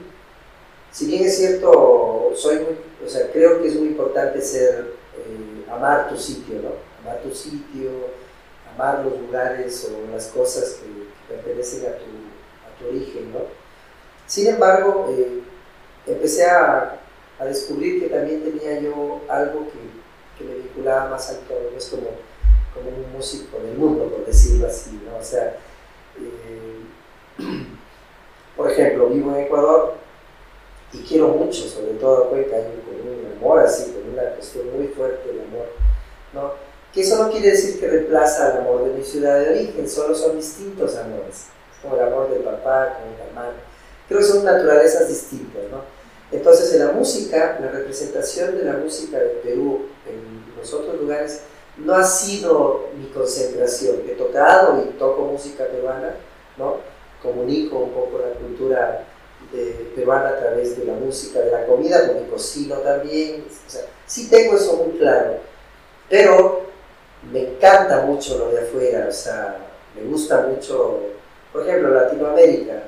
Si 0.92 1.06
bien 1.06 1.24
es 1.24 1.36
cierto, 1.36 2.32
soy 2.36 2.60
o 3.04 3.08
sea, 3.08 3.30
creo 3.32 3.60
que 3.60 3.68
es 3.68 3.74
muy 3.74 3.88
importante 3.88 4.40
ser, 4.40 4.94
eh, 5.16 5.70
amar 5.70 6.08
tu 6.08 6.16
sitio, 6.16 6.56
¿no? 6.62 6.70
Amar 7.02 7.20
tu 7.22 7.34
sitio, 7.34 7.90
amar 8.74 9.04
los 9.04 9.20
lugares 9.20 9.90
o 9.90 10.10
las 10.10 10.28
cosas 10.28 10.78
que 10.80 11.34
pertenecen 11.34 11.80
a 11.86 11.98
tu, 11.98 12.04
a 12.04 12.78
tu 12.78 12.88
origen, 12.88 13.32
¿no? 13.32 13.63
Sin 14.26 14.46
embargo, 14.46 15.06
eh, 15.10 15.42
empecé 16.06 16.46
a, 16.46 16.98
a, 17.38 17.44
descubrir 17.44 18.00
que 18.00 18.08
también 18.08 18.42
tenía 18.42 18.80
yo 18.80 19.20
algo 19.28 19.66
que, 19.68 20.38
que 20.38 20.44
me 20.50 20.54
vinculaba 20.56 21.10
más 21.10 21.30
al 21.30 21.38
todo, 21.40 21.70
es 21.76 21.86
como, 21.86 22.08
como 22.74 22.88
un 22.88 23.12
músico 23.12 23.58
del 23.58 23.76
mundo, 23.76 24.08
por 24.08 24.24
decirlo 24.26 24.66
así, 24.66 25.00
¿no? 25.04 25.18
O 25.18 25.22
sea, 25.22 25.56
eh, 26.18 26.80
por 28.56 28.70
ejemplo, 28.70 29.08
vivo 29.08 29.34
en 29.34 29.44
Ecuador 29.44 29.94
y 30.92 30.98
quiero 30.98 31.28
mucho, 31.28 31.68
sobre 31.68 31.94
todo 31.94 32.24
a 32.24 32.30
Cuenca, 32.30 32.56
con 32.56 32.94
un 33.08 33.32
amor 33.36 33.60
así, 33.60 33.92
con 33.92 34.12
una 34.12 34.22
cuestión 34.30 34.74
muy 34.76 34.88
fuerte 34.88 35.28
del 35.28 35.40
amor, 35.40 35.66
¿no? 36.32 36.52
Que 36.92 37.00
eso 37.00 37.22
no 37.22 37.30
quiere 37.30 37.50
decir 37.50 37.80
que 37.80 37.88
reemplaza 37.88 38.52
al 38.52 38.58
amor 38.58 38.84
de 38.84 38.94
mi 38.94 39.02
ciudad 39.02 39.40
de 39.40 39.50
origen, 39.50 39.88
solo 39.88 40.14
son 40.14 40.36
distintos 40.36 40.96
amores, 40.96 41.46
como 41.82 41.96
el 41.96 42.02
amor 42.02 42.30
del 42.30 42.42
papá, 42.42 42.98
con 43.00 43.12
el 43.12 43.28
hermano. 43.28 43.73
Creo 44.08 44.20
que 44.20 44.26
son 44.26 44.44
naturalezas 44.44 45.08
distintas, 45.08 45.62
¿no? 45.70 45.82
Entonces, 46.32 46.73
en 46.75 46.87
la 46.87 46.92
música, 46.92 47.58
la 47.61 47.68
representación 47.68 48.58
de 48.58 48.64
la 48.64 48.73
música 48.75 49.18
de 49.18 49.28
Perú 49.42 49.87
en 50.06 50.58
los 50.58 50.73
otros 50.75 51.00
lugares 51.00 51.42
no 51.76 51.94
ha 51.94 52.04
sido 52.04 52.88
mi 52.99 53.06
concentración. 53.06 54.02
He 54.08 54.12
tocado 54.12 54.82
y 54.82 54.99
toco 54.99 55.23
música 55.23 55.64
peruana, 55.66 56.14
¿no? 56.56 56.78
Comunico 57.23 57.78
un 57.78 57.90
poco 57.90 58.18
la 58.18 58.34
cultura 58.38 59.04
de, 59.52 59.92
peruana 59.94 60.30
a 60.30 60.38
través 60.38 60.76
de 60.78 60.84
la 60.84 60.94
música, 60.94 61.40
de 61.40 61.50
la 61.50 61.66
comida, 61.66 62.06
porque 62.06 62.28
cocino 62.28 62.76
también. 62.76 63.44
O 63.66 63.70
sea, 63.70 63.82
sí 64.06 64.28
tengo 64.28 64.56
eso 64.56 64.76
muy 64.76 64.99
claro. 64.99 65.38
Pero 66.08 66.64
me 67.32 67.49
encanta 67.49 68.02
mucho 68.02 68.38
lo 68.38 68.50
de 68.50 68.61
afuera, 68.61 69.06
o 69.08 69.12
sea, 69.12 69.56
me 69.94 70.02
gusta 70.02 70.42
mucho, 70.42 71.00
por 71.52 71.62
ejemplo, 71.62 71.90
Latinoamérica, 71.90 72.82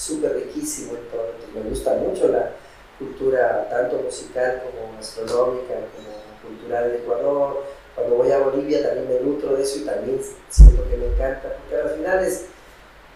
súper 0.00 0.34
riquísimo 0.34 0.94
en 0.96 1.06
todo. 1.08 1.34
me 1.54 1.68
gusta 1.68 1.94
mucho 1.94 2.28
la 2.28 2.52
cultura 2.98 3.68
tanto 3.68 3.98
musical 3.98 4.62
como 4.64 4.98
astronómica, 4.98 5.74
como 5.94 6.48
cultural 6.48 6.90
de 6.90 6.98
Ecuador. 6.98 7.64
Cuando 7.94 8.16
voy 8.16 8.30
a 8.30 8.38
Bolivia 8.38 8.82
también 8.82 9.08
me 9.08 9.20
nutro 9.20 9.56
de 9.56 9.62
eso 9.62 9.80
y 9.80 9.82
también 9.82 10.20
siento 10.48 10.88
que 10.88 10.96
me 10.96 11.06
encanta, 11.06 11.56
porque 11.56 11.82
al 11.82 11.96
final 11.96 12.24
es, 12.24 12.46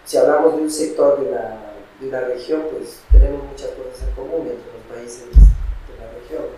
si 0.05 0.17
hablamos 0.19 0.57
de 0.57 0.63
un 0.63 0.71
sector 0.71 1.25
de 1.25 1.31
la 1.31 1.71
de 2.01 2.09
una 2.09 2.21
región, 2.23 2.67
pues 2.71 3.01
tenemos 3.11 3.45
muchas 3.45 3.71
cosas 3.71 4.09
en 4.09 4.15
común 4.15 4.49
entre 4.49 4.73
los 4.73 4.83
países 4.93 5.31
de 5.31 6.05
la 6.05 6.11
región. 6.21 6.51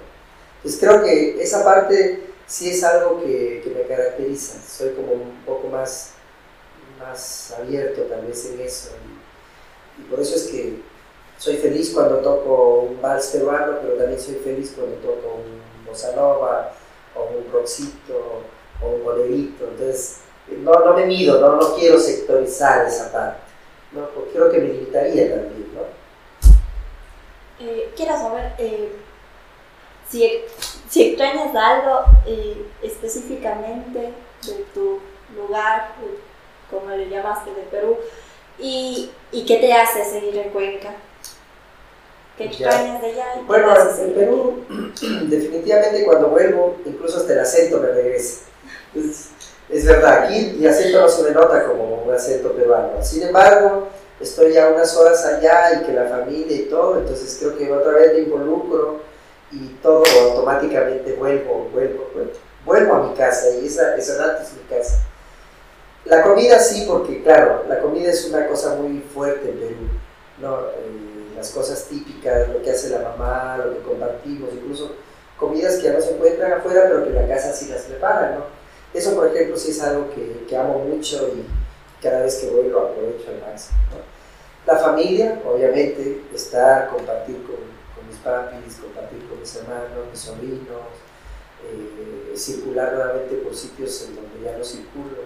Entonces 0.56 0.80
creo 0.80 1.04
que 1.04 1.42
esa 1.42 1.62
parte 1.62 2.24
sí 2.46 2.70
es 2.70 2.82
algo 2.82 3.20
que, 3.20 3.60
que, 3.62 3.70
me 3.70 3.82
caracteriza, 3.82 4.58
soy 4.66 4.90
como 4.94 5.12
un 5.12 5.42
poco 5.44 5.68
más, 5.68 6.12
más 6.98 7.54
abierto 7.58 8.02
tal 8.02 8.26
vez 8.26 8.46
en 8.46 8.60
eso 8.60 8.90
y, 9.98 10.02
por 10.02 10.20
eso 10.20 10.36
es 10.36 10.48
que 10.48 10.80
soy 11.38 11.56
feliz 11.56 11.90
cuando 11.92 12.16
toco 12.18 12.88
un 12.90 13.00
vals 13.00 13.26
peruano, 13.28 13.78
pero 13.82 13.94
también 13.94 14.20
soy 14.20 14.36
feliz 14.36 14.72
cuando 14.76 14.96
toco 14.96 15.36
un 15.36 15.86
bossa 15.86 16.14
nova 16.16 16.72
o 17.14 17.24
un 17.36 17.52
rockcito 17.52 18.42
o 18.82 18.88
un 18.88 19.04
bolerito, 19.04 19.64
entonces 19.64 20.18
no, 20.48 20.72
no 20.72 20.94
me 20.94 21.06
mido, 21.06 21.40
no, 21.40 21.56
no 21.56 21.74
quiero 21.74 21.98
sectorizar 21.98 22.86
esa 22.86 23.10
parte. 23.12 23.46
¿no? 23.92 24.08
Porque 24.10 24.30
creo 24.32 24.50
que 24.50 24.58
me 24.58 24.68
limitaría 24.68 25.30
también, 25.30 25.74
¿no? 25.74 25.82
Eh, 27.58 27.92
quiero 27.96 28.16
saber 28.16 28.52
eh, 28.58 28.92
si, 30.08 30.30
si, 30.88 31.08
extrañas 31.08 31.54
algo 31.54 32.04
eh, 32.26 32.66
específicamente 32.82 34.12
de 34.46 34.64
tu 34.74 35.00
lugar, 35.34 35.94
como 36.70 36.90
le 36.90 37.08
llamaste, 37.08 37.54
de 37.54 37.62
Perú, 37.62 37.96
y, 38.58 39.10
y 39.32 39.44
qué 39.44 39.56
te 39.58 39.72
hace 39.72 40.04
seguir 40.04 40.36
en 40.38 40.50
Cuenca. 40.50 40.94
¿Qué 42.36 42.44
extrañas 42.44 43.00
de 43.00 43.08
allá? 43.08 43.24
Bueno, 43.46 43.74
en 43.98 44.12
Perú, 44.12 44.64
definitivamente 45.28 46.04
cuando 46.04 46.28
vuelvo, 46.28 46.76
incluso 46.84 47.18
hasta 47.18 47.32
el 47.32 47.40
acento 47.40 47.78
me 47.80 47.88
regresa. 47.88 48.42
Es, 48.94 49.28
es 49.70 49.86
verdad, 49.86 50.24
aquí 50.24 50.54
mi 50.58 50.66
acento 50.66 51.00
no 51.00 51.08
se 51.08 51.22
me 51.22 51.30
nota 51.30 51.64
como 51.64 52.02
un 52.02 52.12
acento 52.12 52.52
peruano. 52.52 53.02
Sin 53.02 53.22
embargo, 53.22 53.88
estoy 54.20 54.52
ya 54.52 54.68
unas 54.68 54.94
horas 54.96 55.24
allá 55.24 55.80
y 55.80 55.86
que 55.86 55.92
la 55.92 56.06
familia 56.06 56.56
y 56.56 56.66
todo, 56.66 56.98
entonces 56.98 57.36
creo 57.40 57.56
que 57.56 57.72
otra 57.72 57.92
vez 57.92 58.12
me 58.12 58.20
involucro 58.20 59.00
y 59.50 59.68
todo 59.82 60.02
automáticamente 60.22 61.14
vuelvo, 61.14 61.68
vuelvo, 61.72 62.10
vuelvo, 62.12 62.32
vuelvo 62.64 62.94
a 62.94 63.08
mi 63.08 63.14
casa 63.14 63.50
y 63.50 63.66
esa, 63.66 63.96
esa 63.96 64.42
es 64.42 64.52
mi 64.52 64.62
casa. 64.68 64.98
La 66.06 66.22
comida 66.22 66.58
sí, 66.60 66.84
porque 66.86 67.22
claro, 67.22 67.64
la 67.68 67.80
comida 67.80 68.10
es 68.10 68.26
una 68.26 68.46
cosa 68.46 68.76
muy 68.76 69.00
fuerte 69.00 69.50
en 69.50 69.58
Perú, 69.58 69.88
¿no? 70.40 70.60
Eh, 70.68 71.34
las 71.36 71.50
cosas 71.50 71.84
típicas, 71.84 72.48
lo 72.48 72.62
que 72.62 72.70
hace 72.70 72.90
la 72.90 73.00
mamá, 73.00 73.58
lo 73.58 73.74
que 73.74 73.80
compartimos, 73.80 74.50
incluso 74.52 74.92
comidas 75.36 75.76
que 75.76 75.84
ya 75.84 75.92
no 75.92 76.00
se 76.00 76.14
encuentran 76.14 76.52
afuera, 76.52 76.84
pero 76.88 77.02
que 77.02 77.10
en 77.10 77.16
la 77.16 77.28
casa 77.28 77.52
sí 77.52 77.68
las 77.68 77.82
preparan, 77.82 78.36
¿no? 78.36 78.44
Eso, 78.94 79.14
por 79.14 79.26
ejemplo, 79.26 79.56
sí 79.56 79.72
es 79.72 79.82
algo 79.82 80.08
que, 80.14 80.46
que 80.48 80.56
amo 80.56 80.78
mucho 80.78 81.28
y 81.28 81.44
cada 82.02 82.22
vez 82.22 82.36
que 82.36 82.50
voy 82.50 82.68
lo 82.68 82.86
aprovecho 82.86 83.28
al 83.28 83.50
máximo. 83.50 83.78
La 84.66 84.76
familia, 84.76 85.40
obviamente, 85.44 86.22
estar, 86.34 86.88
compartir 86.88 87.36
con, 87.42 87.56
con, 87.94 88.08
mis 88.08 88.16
papis, 88.18 88.76
compartir 88.80 89.28
con 89.28 89.40
mis 89.40 89.54
hermanos, 89.56 90.06
mis 90.10 90.20
sobrinos, 90.20 90.86
eh, 91.64 92.36
circular 92.36 92.92
nuevamente 92.94 93.36
por 93.36 93.54
sitios 93.54 94.06
en 94.08 94.16
donde 94.16 94.44
ya 94.44 94.56
no 94.56 94.64
circulo, 94.64 95.24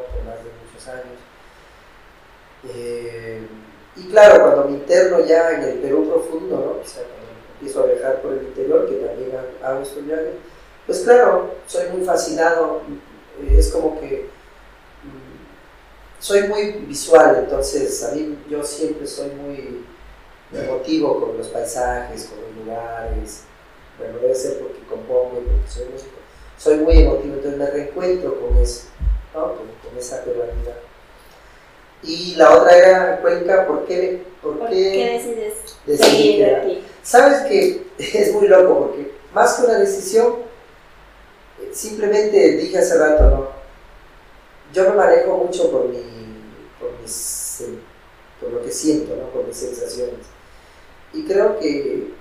por 0.00 0.24
más 0.24 0.38
de 0.42 0.50
muchos 0.64 0.88
años. 0.88 1.18
Eh, 2.68 3.46
y 3.96 4.08
claro, 4.08 4.42
cuando 4.42 4.64
me 4.64 4.78
interno 4.78 5.20
ya 5.20 5.52
en 5.52 5.62
el 5.62 5.78
Perú 5.78 6.08
profundo, 6.08 6.56
¿no? 6.56 6.82
o 6.82 6.86
sea, 6.86 7.04
cuando 7.04 7.30
empiezo 7.54 7.82
a 7.82 7.86
viajar 7.86 8.22
por 8.22 8.32
el 8.32 8.42
interior, 8.42 8.88
que 8.88 8.96
también 8.96 9.30
hago 9.62 9.82
estos 9.82 10.04
viajes, 10.04 10.34
pues 10.86 11.00
claro, 11.00 11.54
soy 11.66 11.88
muy 11.90 12.04
fascinado, 12.04 12.82
eh, 13.40 13.56
es 13.58 13.70
como 13.70 14.00
que 14.00 14.28
mm, 15.04 16.20
soy 16.20 16.48
muy 16.48 16.72
visual, 16.86 17.36
entonces 17.44 18.02
a 18.04 18.12
mí 18.12 18.38
yo 18.48 18.62
siempre 18.64 19.06
soy 19.06 19.30
muy 19.30 19.84
emotivo 20.52 21.20
con 21.20 21.38
los 21.38 21.48
paisajes, 21.48 22.24
con 22.24 22.40
los 22.40 22.66
lugares, 22.66 23.42
bueno, 23.98 24.18
debe 24.18 24.34
ser 24.34 24.58
porque 24.58 24.80
compongo 24.88 25.40
y 25.40 25.44
porque 25.44 25.70
soy 25.70 25.88
músico, 25.92 26.16
soy 26.58 26.76
muy 26.78 26.98
emotivo, 26.98 27.34
entonces 27.34 27.58
me 27.58 27.70
reencuentro 27.70 28.40
con 28.40 28.56
eso, 28.58 28.88
¿no? 29.34 29.40
con, 29.48 29.66
con 29.82 29.98
esa 29.98 30.24
peruanidad. 30.24 30.76
Y 32.02 32.34
la 32.34 32.56
otra 32.56 32.76
era 32.76 33.20
Cuenca, 33.20 33.66
¿por 33.66 33.86
qué, 33.86 34.22
por, 34.42 34.58
¿Por 34.58 34.68
qué, 34.68 35.22
decides 35.86 36.00
seguir 36.00 36.44
aquí? 36.44 36.84
Sabes 37.02 37.42
que 37.48 37.86
es 37.98 38.32
muy 38.32 38.46
loco 38.46 38.78
porque 38.78 39.12
más 39.32 39.54
que 39.54 39.64
una 39.64 39.78
decisión, 39.78 40.36
simplemente 41.72 42.56
dije 42.56 42.78
hace 42.78 42.98
rato, 42.98 43.24
¿no? 43.30 43.48
Yo 44.72 44.90
me 44.90 44.96
manejo 44.96 45.36
mucho 45.38 45.70
por, 45.70 45.88
mi, 45.88 46.02
por, 46.78 46.92
mis, 47.00 47.64
por 48.40 48.52
lo 48.52 48.62
que 48.62 48.70
siento, 48.70 49.16
¿no? 49.16 49.28
Por 49.30 49.46
mis 49.46 49.56
sensaciones. 49.56 50.26
Y 51.12 51.24
creo 51.24 51.58
que, 51.58 52.12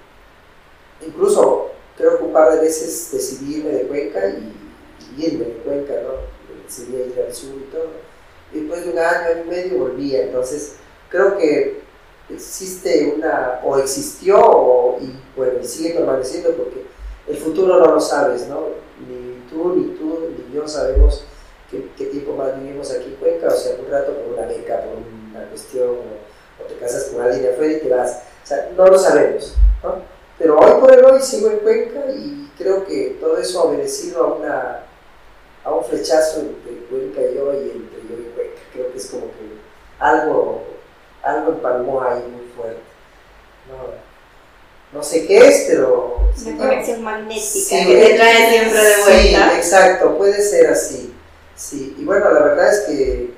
incluso, 1.06 1.72
creo 1.98 2.18
que 2.18 2.24
un 2.24 2.34
par 2.34 2.54
de 2.54 2.62
veces 2.62 3.10
decidí 3.12 3.58
irme 3.58 3.72
de 3.72 3.88
Cuenca 3.88 4.28
y, 4.30 5.24
irme 5.24 5.46
de 5.46 5.54
Cuenca, 5.64 5.94
¿no? 6.04 6.33
Decidí 6.76 6.96
ir 6.96 7.26
al 7.26 7.34
sur 7.34 7.56
y 7.56 7.72
todo. 7.72 7.90
Y 8.52 8.62
después 8.62 8.86
de 8.86 8.92
un 8.92 9.00
año, 9.00 9.44
y 9.44 9.50
medio 9.50 9.78
volvía. 9.80 10.24
Entonces, 10.24 10.76
creo 11.10 11.38
que 11.38 11.82
existe 12.30 13.14
una, 13.16 13.60
o 13.64 13.78
existió, 13.78 14.40
o, 14.40 15.00
y 15.00 15.14
bueno, 15.36 15.64
sigue 15.64 15.94
permaneciendo 15.94 16.52
porque 16.52 16.86
el 17.28 17.38
futuro 17.38 17.80
no 17.80 17.94
lo 17.94 18.00
sabes, 18.00 18.48
¿no? 18.48 18.68
Ni 19.08 19.48
tú, 19.50 19.76
ni 19.76 19.96
tú, 19.96 20.30
ni 20.30 20.56
yo 20.56 20.68
sabemos 20.68 21.26
qué, 21.70 21.90
qué 21.98 22.06
tiempo 22.06 22.36
más 22.36 22.60
vivimos 22.60 22.92
aquí 22.92 23.06
en 23.06 23.16
Cuenca, 23.16 23.48
o 23.48 23.52
sea, 23.58 23.76
un 23.80 23.92
rato 23.92 24.14
por 24.14 24.34
una 24.34 24.48
beca, 24.48 24.82
por 24.82 24.98
una 25.32 25.50
cuestión, 25.50 25.90
o, 25.90 26.64
te 26.68 26.76
casas 26.76 27.06
con 27.06 27.22
alguien 27.22 27.44
de 27.44 27.54
afuera 27.54 27.74
y 27.74 27.80
te 27.80 27.90
vas. 27.90 28.24
O 28.44 28.48
sea, 28.48 28.72
no 28.76 28.88
lo 28.88 28.98
sabemos, 28.98 29.56
¿no? 29.84 29.96
Pero 30.38 30.60
hoy 30.60 30.82
por 30.82 30.92
hoy 30.92 31.22
sigo 31.22 31.50
en 31.50 31.60
Cuenca 31.60 32.12
y 32.12 32.52
creo 32.58 32.86
que 32.86 33.18
todo 33.20 33.38
eso 33.38 33.60
ha 33.60 33.64
obedecido 33.64 34.24
a, 34.24 34.34
una, 34.34 34.83
a 35.64 35.72
un 35.72 35.84
flechazo 35.86 36.42
entre 36.42 36.86
Cuenca 36.90 37.22
y 37.22 37.36
yo 37.36 37.54
y 37.54 37.72
entre 37.72 38.02
yo 38.10 38.20
y 38.20 38.32
Cuenca. 38.36 38.62
Creo 38.74 38.92
que 38.92 38.98
es 38.98 39.08
como 39.08 39.26
que 39.28 39.60
algo, 40.00 40.64
algo 41.22 41.52
empalmó 41.52 42.02
ahí 42.02 42.24
muy 42.32 42.48
fuerte. 42.56 42.82
no 44.92 45.04
sé 45.04 45.26
qué 45.26 45.38
es, 45.38 45.66
pero... 45.70 46.20
Una 46.46 46.58
conexión 46.58 47.04
magnética 47.04 47.86
que 47.86 47.96
te 47.96 48.16
trae 48.16 48.50
siempre 48.50 48.84
de 48.84 49.04
vuelta. 49.04 49.50
Sí, 49.52 49.58
exacto, 49.58 50.18
puede 50.18 50.42
ser 50.42 50.68
así. 50.68 51.14
Sí, 51.56 51.96
y 51.98 52.04
bueno, 52.04 52.32
la 52.32 52.42
verdad 52.42 52.74
es 52.74 52.80
que 52.82 53.34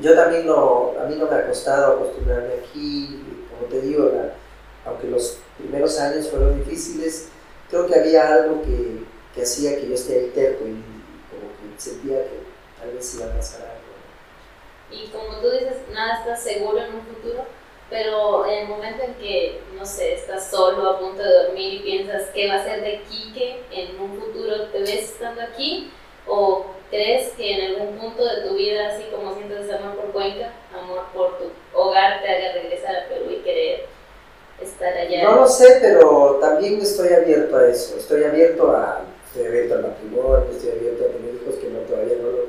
yo 0.00 0.14
también 0.14 0.46
no, 0.46 0.94
a 1.00 1.04
mí 1.04 1.16
no 1.16 1.26
me 1.26 1.36
ha 1.36 1.46
costado 1.46 1.94
acostumbrarme 1.94 2.54
aquí, 2.54 3.22
como 3.50 3.68
te 3.70 3.80
digo, 3.82 4.10
aunque 4.86 5.08
los 5.08 5.38
primeros 5.58 5.98
años 5.98 6.28
fueron 6.28 6.58
difíciles, 6.58 7.28
creo 7.68 7.86
que 7.86 7.98
había 7.98 8.32
algo 8.32 8.62
que, 8.62 9.04
que 9.34 9.42
hacía 9.42 9.76
que 9.76 9.88
yo 9.88 9.94
esté 9.94 10.30
terco 10.34 10.64
y 10.64 10.82
como 11.30 11.48
que 11.56 11.80
sentía 11.80 12.24
que 12.24 12.40
tal 12.78 12.92
vez 12.92 13.14
iba 13.14 13.26
a 13.26 13.36
pasar 13.36 13.62
algo. 13.62 13.92
Y 14.90 15.08
como 15.08 15.38
tú 15.40 15.50
dices, 15.50 15.78
nada 15.92 16.18
está 16.18 16.36
seguro 16.36 16.78
en 16.78 16.94
un 16.94 17.02
futuro, 17.02 17.44
pero 17.88 18.46
en 18.46 18.58
el 18.60 18.68
momento 18.68 19.02
en 19.02 19.14
que, 19.14 19.60
no 19.76 19.84
sé, 19.84 20.14
estás 20.14 20.50
solo 20.50 20.88
a 20.90 20.98
punto 20.98 21.22
de 21.22 21.44
dormir 21.44 21.74
y 21.74 21.78
piensas 21.80 22.28
qué 22.34 22.48
va 22.48 22.56
a 22.56 22.64
ser 22.64 22.82
de 22.82 23.02
Quique 23.02 23.62
en 23.70 24.00
un 24.00 24.18
futuro, 24.20 24.68
¿te 24.68 24.80
ves 24.80 25.04
estando 25.12 25.42
aquí? 25.42 25.90
¿O 26.26 26.66
crees 26.90 27.32
que 27.32 27.52
en 27.52 27.70
algún 27.70 27.98
punto 27.98 28.24
de 28.24 28.48
tu 28.48 28.54
vida, 28.54 28.88
así 28.88 29.04
como 29.10 29.34
sientes 29.34 29.70
amor 29.70 29.96
por 29.96 30.12
Cuenca, 30.12 30.52
amor 30.74 31.04
por 31.14 31.38
tu 31.38 31.44
hogar, 31.74 32.22
te 32.22 32.28
haga 32.28 32.52
regresar 32.52 32.96
a 32.96 33.08
Perú 33.08 33.30
y 33.30 33.42
querer 33.42 33.86
estar 34.60 34.92
allá? 34.92 35.24
No 35.24 35.36
lo 35.36 35.46
sé, 35.46 35.78
pero 35.80 36.38
también 36.40 36.80
estoy 36.80 37.12
abierto 37.12 37.56
a 37.56 37.68
eso. 37.68 37.96
Estoy 37.96 38.24
abierto 38.24 38.70
a, 38.72 39.02
estoy 39.32 39.46
abierto 39.46 39.74
al 39.74 39.82
matrimonio, 39.82 40.46
estoy 40.50 40.70
abierto 40.72 41.04
a 41.04 41.08
tener 41.08 41.34
hijos 41.34 41.54
que 41.54 41.70
no 41.70 41.78
todavía 41.80 42.16
no 42.18 42.30
lo... 42.30 42.42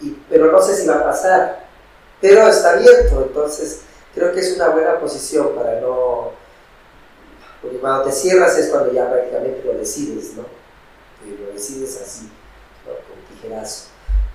Y, 0.00 0.16
pero 0.30 0.50
no 0.50 0.62
sé 0.62 0.74
si 0.74 0.86
va 0.86 0.96
a 0.96 1.04
pasar. 1.04 1.66
Pero 2.22 2.48
está 2.48 2.72
abierto, 2.72 3.22
entonces 3.22 3.82
creo 4.14 4.32
que 4.32 4.40
es 4.40 4.56
una 4.56 4.70
buena 4.70 4.98
posición 4.98 5.54
para 5.54 5.80
no... 5.80 6.30
Porque 7.60 7.78
cuando 7.78 8.04
te 8.04 8.12
cierras 8.12 8.56
es 8.56 8.68
cuando 8.68 8.92
ya 8.92 9.10
prácticamente 9.10 9.62
lo 9.64 9.74
decides, 9.74 10.34
¿no? 10.34 10.44
Y 11.26 11.36
lo 11.36 11.52
decides 11.52 12.00
así. 12.00 12.30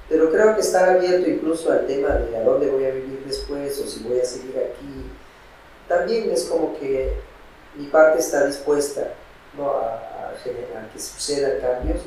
Pero 0.08 0.32
creo 0.32 0.54
que 0.56 0.62
estar 0.62 0.88
abierto 0.88 1.30
incluso 1.30 1.72
al 1.72 1.88
tema 1.88 2.10
de 2.10 2.38
a 2.38 2.44
dónde 2.44 2.70
voy 2.70 2.86
a 2.86 2.92
vivir 2.92 3.24
después 3.26 3.80
o 3.80 3.88
si 3.88 4.04
voy 4.04 4.20
a 4.20 4.26
seguir 4.26 4.56
aquí, 4.58 5.10
también 5.88 6.30
es 6.30 6.44
como 6.44 6.78
que 6.78 7.14
mi 7.76 7.88
parte 7.88 8.20
está 8.20 8.46
dispuesta 8.46 9.14
¿no? 9.58 9.70
a, 9.72 10.34
generar, 10.44 10.90
que 10.92 11.00
sucedan 11.00 11.60
cambios, 11.60 12.02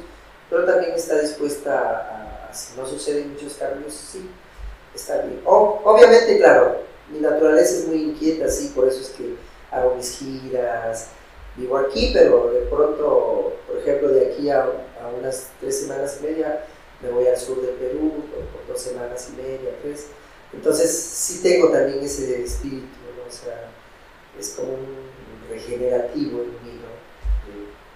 pero 0.51 0.65
también 0.65 0.93
está 0.95 1.21
dispuesta 1.21 2.49
a, 2.51 2.53
si 2.55 2.77
no 2.77 2.87
suceden 2.87 3.33
muchos 3.33 3.55
cambios, 3.55 3.93
sí, 3.93 4.31
está 4.95 5.19
bien. 5.23 5.41
obviamente, 5.45 6.39
claro, 6.39 6.79
mi 7.11 7.21
naturaleza 7.21 7.77
es 7.77 7.87
muy 7.87 8.03
inquieta, 8.03 8.49
sí, 8.49 8.73
por 8.75 8.89
eso 8.89 9.01
es 9.01 9.11
que 9.11 9.37
hago 9.71 9.95
mis 9.95 10.19
giras, 10.19 11.09
vivo 11.57 11.77
aquí, 11.77 12.11
pero 12.13 12.51
de 12.51 12.61
pronto, 12.63 13.53
por 13.67 13.79
ejemplo, 13.79 14.09
de 14.09 14.33
aquí 14.33 14.51
a, 14.51 14.63
a 14.63 15.09
unas 15.19 15.49
tres 15.61 15.81
semanas 15.81 16.19
y 16.21 16.27
media, 16.27 16.65
me 17.03 17.11
voy 17.11 17.27
al 17.27 17.37
sur 17.39 17.61
del 17.61 17.75
Perú 17.75 18.13
por, 18.31 18.67
dos 18.75 18.81
semanas 18.81 19.29
y 19.31 19.37
media, 19.37 19.71
tres. 19.83 20.07
Entonces 20.53 20.91
sí 20.91 21.43
tengo 21.43 21.69
también 21.69 22.03
ese 22.03 22.43
espíritu, 22.43 22.87
o 23.27 23.31
sea, 23.31 23.69
es 24.39 24.51
como 24.51 24.73
un 24.73 25.49
regenerativo 25.51 26.43
en 26.43 26.51
mí, 26.63 26.81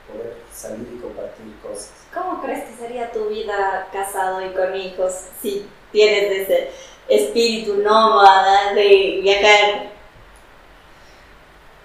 poder 0.09 0.35
salir 0.53 0.89
y 0.95 1.01
compartir 1.01 1.55
cosas. 1.63 1.91
¿Cómo 2.13 2.43
crees 2.43 2.65
que 2.65 2.77
sería 2.77 3.13
tu 3.13 3.29
vida 3.29 3.89
casado 3.93 4.45
y 4.45 4.51
con 4.51 4.75
hijos 4.75 5.13
si 5.41 5.69
tienes 5.93 6.41
ese 6.41 6.71
espíritu 7.09 7.77
nómada 7.77 8.75
de 8.75 9.21
viajar? 9.23 9.93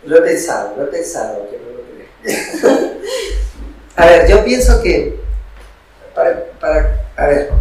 Lo 0.05 0.17
he 0.17 0.21
pensado, 0.21 0.75
lo 0.75 0.83
he 0.83 0.87
pensado, 0.87 1.49
que 1.49 1.57
no 1.57 1.69
lo 1.69 1.83
creo. 1.83 2.93
A 3.95 4.05
ver, 4.07 4.27
yo 4.27 4.43
pienso 4.43 4.81
que 4.81 5.19
para, 6.15 6.45
para 6.59 7.05
a 7.15 7.27
ver, 7.27 7.51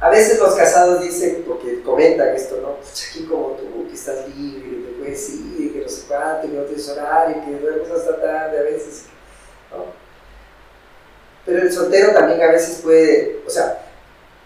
a 0.00 0.08
veces 0.08 0.38
los 0.38 0.54
casados 0.54 1.02
dicen, 1.02 1.44
porque 1.46 1.82
comentan 1.82 2.34
esto, 2.34 2.58
¿no? 2.60 2.76
Pues 2.76 3.08
aquí 3.10 3.24
como 3.26 3.50
tú, 3.50 3.86
que 3.88 3.94
estás 3.94 4.28
libre, 4.28 4.89
que 6.10 6.16
te 6.16 6.44
puedes 6.44 6.44
ir, 6.44 6.50
que 6.50 6.56
no 6.56 6.62
tienes 6.64 6.88
horario, 6.88 7.44
que 7.44 7.58
duermes 7.58 7.90
hasta 7.90 8.20
tarde 8.20 8.58
a 8.58 8.62
veces. 8.62 9.04
Pero 11.46 11.62
el 11.62 11.72
soltero 11.72 12.12
también 12.12 12.42
a 12.42 12.52
veces 12.52 12.80
puede, 12.82 13.40
o 13.46 13.50
sea, 13.50 13.82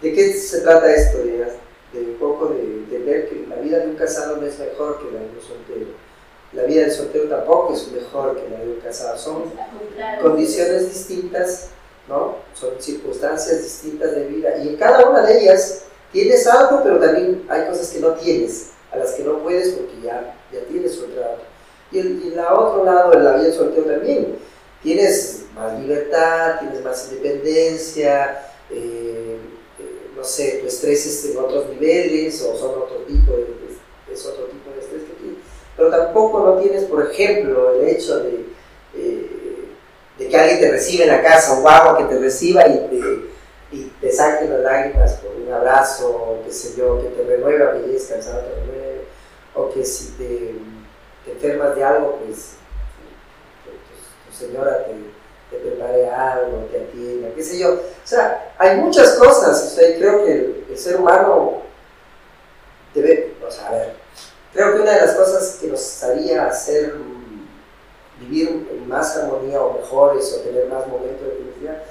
¿de 0.01 0.13
qué 0.13 0.33
se 0.33 0.61
trata 0.61 0.93
esto? 0.95 1.19
De, 1.19 1.45
de 1.93 2.01
un 2.01 2.17
poco 2.19 2.49
de, 2.49 2.87
de, 2.91 2.99
ver 3.05 3.29
que 3.29 3.47
la 3.49 3.57
vida 3.57 3.79
de 3.79 3.87
un 3.87 3.97
casado 3.97 4.37
no 4.37 4.47
es 4.47 4.59
mejor 4.59 4.99
que 4.99 5.13
la 5.13 5.21
de 5.21 5.27
un 5.27 5.41
soltero. 5.41 5.87
La 6.53 6.63
vida 6.65 6.83
del 6.83 6.93
soltero 6.93 7.29
tampoco 7.29 7.75
es 7.75 7.91
mejor 7.91 8.37
que 8.37 8.49
la 8.49 8.61
de 8.61 8.73
un 8.73 8.81
casado. 8.81 9.19
Son 9.19 9.45
condiciones 10.23 10.89
distintas 10.89 11.71
¿no? 12.09 12.37
Son 12.55 12.71
circunstancias 12.79 13.63
distintas 13.63 14.15
de 14.15 14.25
vida 14.27 14.59
y 14.59 14.69
en 14.69 14.77
cada 14.77 15.09
una 15.09 15.23
de 15.23 15.41
ellas 15.41 15.85
tienes 16.13 16.47
algo, 16.47 16.81
pero 16.83 16.99
también 16.99 17.45
hay 17.49 17.67
cosas 17.67 17.91
que 17.91 18.01
no 18.01 18.13
tienes, 18.15 18.71
a 18.93 18.99
las 18.99 19.13
que 19.13 19.25
no 19.25 19.39
puedes 19.39 19.71
porque 19.75 20.01
ya, 20.03 20.37
ya 20.53 20.61
tienes 20.69 20.99
otra. 20.99 21.37
Y 21.95 21.99
el, 22.01 22.23
y 22.25 22.31
la 22.31 22.53
otro 22.53 22.85
lado, 22.85 23.13
en 23.15 23.25
la 23.25 23.53
soltero 23.53 23.87
también, 23.87 24.35
tienes 24.83 25.45
más 25.55 25.79
libertad, 25.79 26.59
tienes 26.59 26.83
más 26.83 27.09
independencia, 27.09 28.51
eh, 28.69 29.39
eh, 29.79 30.11
no 30.17 30.25
sé, 30.25 30.59
tu 30.61 30.67
estrés 30.67 31.07
es 31.07 31.31
en 31.31 31.39
otros 31.39 31.69
niveles 31.69 32.43
o 32.43 32.57
son 32.57 32.71
otro 32.71 32.97
tipo 33.07 33.33
de, 33.37 33.47
es 34.13 34.27
otro 34.27 34.47
tipo 34.47 34.71
de 34.75 34.81
estrés 34.81 35.03
que 35.03 35.23
tienes. 35.23 35.39
Pero 35.77 35.91
tampoco 35.91 36.41
no 36.41 36.59
tienes, 36.59 36.83
por 36.85 37.09
ejemplo, 37.11 37.75
el 37.75 37.89
hecho 37.89 38.19
de... 38.19 38.45
Eh, 38.97 39.31
de 40.19 40.29
que 40.29 40.37
alguien 40.37 40.61
te 40.61 40.71
recibe 40.71 41.05
en 41.05 41.11
la 41.11 41.23
casa, 41.23 41.55
un 41.55 41.63
guapo 41.63 41.99
que 41.99 42.15
te 42.15 42.21
reciba 42.21 42.67
y 42.69 42.79
te, 42.89 43.77
y 43.77 43.93
te 44.01 44.13
saque 44.13 44.49
las 44.49 44.61
lágrimas 44.61 45.15
por 45.15 45.33
un 45.33 45.53
abrazo, 45.53 46.39
qué 46.45 46.53
sé 46.53 46.75
yo, 46.77 47.03
que 47.03 47.09
te 47.09 47.25
renueve, 47.25 47.81
belleza, 47.81 48.15
cansado 48.15 48.43
te 48.43 48.55
renueve, 48.61 49.01
o 49.55 49.71
que 49.71 49.85
si 49.85 50.13
te, 50.13 50.55
te, 51.25 51.33
enfermas 51.33 51.77
de 51.77 51.85
algo, 51.85 52.21
pues 52.25 52.55
tu, 54.27 54.37
señora 54.37 54.87
te, 54.87 54.95
te, 55.51 55.63
prepare 55.63 56.11
algo, 56.11 56.67
te 56.71 56.83
atienda, 56.83 57.29
qué 57.35 57.43
sé 57.43 57.59
yo. 57.59 57.73
O 57.75 58.07
sea, 58.07 58.55
hay 58.59 58.79
muchas 58.79 59.15
cosas, 59.15 59.63
o 59.65 59.77
sea, 59.77 59.97
creo 59.97 60.25
que 60.25 60.33
el, 60.33 60.67
el 60.71 60.79
ser 60.79 60.97
humano 60.97 61.63
debe, 62.95 63.35
o 63.47 63.51
sea, 63.51 63.69
a 63.69 63.73
ver, 63.73 63.93
creo 64.53 64.75
que 64.75 64.83
una 64.83 64.93
de 64.93 65.01
las 65.07 65.15
cosas 65.17 65.59
que 65.61 65.67
nos 65.67 66.03
haría 66.03 66.47
hacer 66.47 66.95
vivir 68.21 68.69
en 68.71 68.89
más 68.89 69.17
armonía 69.17 69.61
o 69.61 69.79
mejores 69.79 70.33
o 70.33 70.41
tener 70.41 70.67
más 70.69 70.87
momentos 70.87 71.27
de 71.27 71.35
felicidad, 71.35 71.83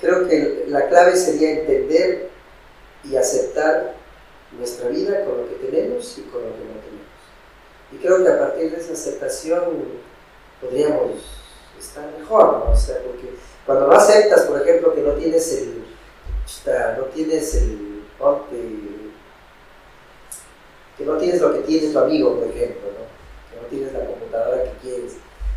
creo 0.00 0.28
que 0.28 0.64
la 0.68 0.88
clave 0.88 1.16
sería 1.16 1.60
entender 1.60 2.28
y 3.04 3.16
aceptar 3.16 3.94
nuestra 4.58 4.88
vida 4.88 5.24
con 5.24 5.38
lo 5.38 5.48
que 5.48 5.54
tenemos 5.66 6.18
y 6.18 6.22
con 6.22 6.42
lo 6.42 6.52
que 6.52 6.64
no 6.64 6.80
tenemos. 6.80 7.11
Y 7.92 7.96
creo 7.98 8.24
que 8.24 8.30
a 8.30 8.38
partir 8.38 8.70
de 8.70 8.80
esa 8.80 8.92
aceptación 8.92 9.62
podríamos 10.60 11.10
estar 11.78 12.08
mejor, 12.18 12.64
¿no? 12.64 12.72
O 12.72 12.76
sea, 12.76 12.96
porque 13.02 13.34
cuando 13.66 13.88
no 13.88 13.92
aceptas, 13.92 14.42
por 14.42 14.60
ejemplo, 14.60 14.94
que 14.94 15.02
no 15.02 15.12
tienes 15.12 15.52
el, 15.52 15.84
no 16.96 17.04
tienes 17.06 17.54
el, 17.54 18.02
que 20.96 21.04
no 21.04 21.16
tienes 21.16 21.40
lo 21.40 21.52
que 21.52 21.60
tiene 21.60 21.92
tu 21.92 21.98
amigo, 21.98 22.36
por 22.38 22.48
ejemplo, 22.48 22.88
¿no? 22.92 23.50
que 23.50 23.60
no 23.60 23.68
tienes 23.68 23.92
la 23.92 24.06
computadora 24.06 24.64
que 24.64 24.72
quieres, 24.82 25.12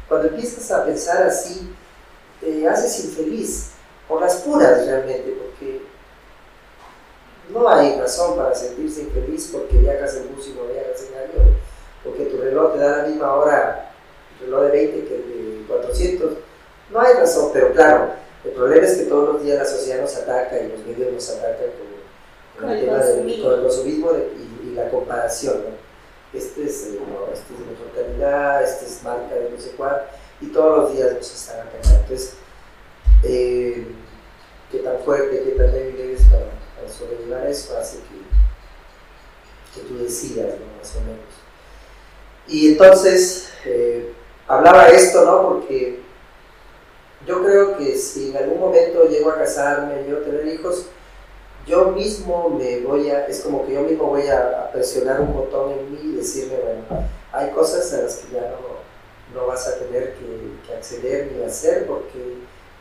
cuando 0.08 0.28
empiezas 0.28 0.71
a 0.71 0.86
pensar 0.86 1.24
así, 1.24 1.74
te 2.41 2.67
haces 2.67 3.06
infeliz, 3.06 3.71
por 4.08 4.21
las 4.21 4.36
puras 4.38 4.86
realmente, 4.86 5.32
porque 5.32 5.82
no 7.50 7.67
hay 7.67 8.00
razón 8.00 8.36
para 8.36 8.54
sentirse 8.54 9.02
infeliz 9.02 9.50
porque 9.52 9.78
viajas 9.78 10.15
en 10.15 10.36
bus 10.36 10.48
y 10.48 10.54
no 10.54 10.65
viajas 10.65 11.08
en 11.08 11.17
avión, 11.17 11.56
porque 12.06 12.26
tu 12.26 12.38
reloj 12.38 12.74
te 12.74 12.80
da 12.80 12.98
la 12.98 13.08
misma 13.08 13.34
hora, 13.34 13.91
el 14.39 14.46
reloj 14.46 14.63
de 14.65 14.72
20 14.72 15.08
que 15.08 15.15
el 15.15 15.60
de 15.60 15.65
400. 15.68 16.32
No 16.91 17.02
hay 17.02 17.13
razón, 17.15 17.50
pero 17.52 17.74
claro, 17.74 18.12
el 18.46 18.52
problema 18.52 18.86
es 18.86 18.98
que 18.98 19.06
todos 19.06 19.34
los 19.34 19.44
días 19.44 19.58
la 19.58 19.65
sociedad 19.65 20.02
nos 20.02 20.15
ataca 20.15 20.60
y 20.60 20.70
los 20.70 20.86
medios 20.86 21.12
nos 21.12 21.30
atacan 21.32 21.68
con, 22.60 22.70
el, 22.70 22.80
tema 22.80 23.00
del 23.00 23.62
consumismo 23.62 24.12
y, 24.12 24.68
y, 24.68 24.76
la 24.76 24.89
comparación. 24.89 25.56
¿no? 25.56 25.86
este 26.38 26.65
es, 26.65 26.88
eh, 26.88 27.00
este 27.34 27.54
es 27.54 27.60
de 27.60 27.65
mejor 27.65 27.91
calidad, 27.96 28.63
este 28.63 28.86
es 28.86 29.04
marca 29.04 29.36
de 29.36 29.50
no 29.50 29.60
sé 29.60 29.72
cuál, 29.72 30.06
y 30.41 30.48
todos 30.48 30.78
los 30.78 30.94
días 30.94 31.13
nos 31.13 31.34
están 31.34 31.62
atacando. 31.62 32.02
Entonces, 32.02 32.34
eh, 33.24 33.88
qué 34.72 34.80
tan 34.80 35.00
fuerte, 35.00 35.44
qué 35.44 35.52
tan 35.52 35.72
débil 35.72 36.00
eres 36.00 36.22
para, 36.24 36.46
para 36.76 36.89
sobrellevar 36.89 37.48
eso 37.48 37.78
hace 37.78 37.98
que, 38.00 39.80
que 39.82 39.88
tú 39.88 39.98
decidas, 39.98 40.48
¿no? 40.60 40.78
más 40.78 40.96
o 40.96 41.02
menos. 41.02 41.44
Y 42.47 42.73
entonces, 42.73 43.49
eh, 43.65 44.13
hablaba 44.47 44.89
esto, 44.89 45.25
¿no? 45.25 45.49
Porque 45.49 45.99
yo 47.25 47.43
creo 47.43 47.77
que 47.77 47.95
si 47.95 48.29
en 48.29 48.38
algún 48.38 48.60
momento 48.60 49.08
llego 49.10 49.31
a 49.31 49.38
casarme, 49.39 50.05
yo 50.08 50.17
tener 50.19 50.47
hijos, 50.47 50.86
yo 51.65 51.91
mismo 51.91 52.49
me 52.49 52.81
voy 52.81 53.10
a, 53.10 53.25
es 53.25 53.41
como 53.41 53.65
que 53.65 53.73
yo 53.73 53.81
mismo 53.81 54.05
voy 54.05 54.27
a, 54.27 54.69
presionar 54.71 55.21
un 55.21 55.34
botón 55.34 55.71
en 55.71 55.91
mí 55.91 55.99
y 56.03 56.15
decirme, 56.17 56.58
bueno, 56.58 57.08
hay 57.31 57.49
cosas 57.51 57.91
a 57.93 58.01
las 58.01 58.17
que 58.17 58.34
ya 58.34 58.41
no, 58.41 59.39
no 59.39 59.47
vas 59.47 59.67
a 59.67 59.79
tener 59.79 60.15
que, 60.15 60.67
que, 60.67 60.75
acceder 60.75 61.31
ni 61.31 61.43
hacer 61.43 61.88
porque 61.88 62.36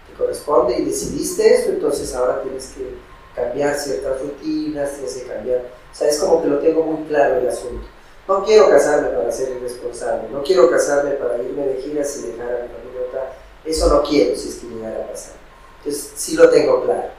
te 0.09 0.15
corresponde 0.19 0.77
y 0.77 0.85
decidiste 0.85 1.55
esto, 1.55 1.71
entonces 1.71 2.15
ahora 2.15 2.43
tienes 2.43 2.73
que 2.77 2.95
cambiar 3.35 3.79
ciertas 3.79 4.21
rutinas, 4.21 4.93
tienes 4.93 5.15
que 5.15 5.29
cambiar, 5.29 5.61
o 5.61 5.95
sea, 5.95 6.09
es 6.09 6.19
como 6.19 6.43
que 6.43 6.49
lo 6.49 6.59
tengo 6.59 6.83
muy 6.83 7.07
claro 7.07 7.39
el 7.39 7.49
asunto. 7.49 7.87
No 8.27 8.43
quiero 8.43 8.71
casarme 8.71 9.09
para 9.09 9.31
ser 9.31 9.51
irresponsable, 9.57 10.29
no 10.31 10.43
quiero 10.43 10.71
casarme 10.71 11.11
para 11.13 11.43
irme 11.43 11.67
de 11.67 11.83
giras 11.83 12.17
y 12.17 12.29
dejar 12.29 12.47
a 12.47 12.63
mi 12.63 12.69
familia 12.69 13.35
Eso 13.65 13.89
no 13.89 14.03
quiero 14.03 14.35
si 14.35 14.49
es 14.49 14.55
que 14.57 14.67
llegara 14.67 15.05
a 15.05 15.11
pasar. 15.11 15.35
Entonces, 15.79 16.13
sí 16.17 16.35
lo 16.35 16.49
tengo 16.49 16.83
claro. 16.85 17.11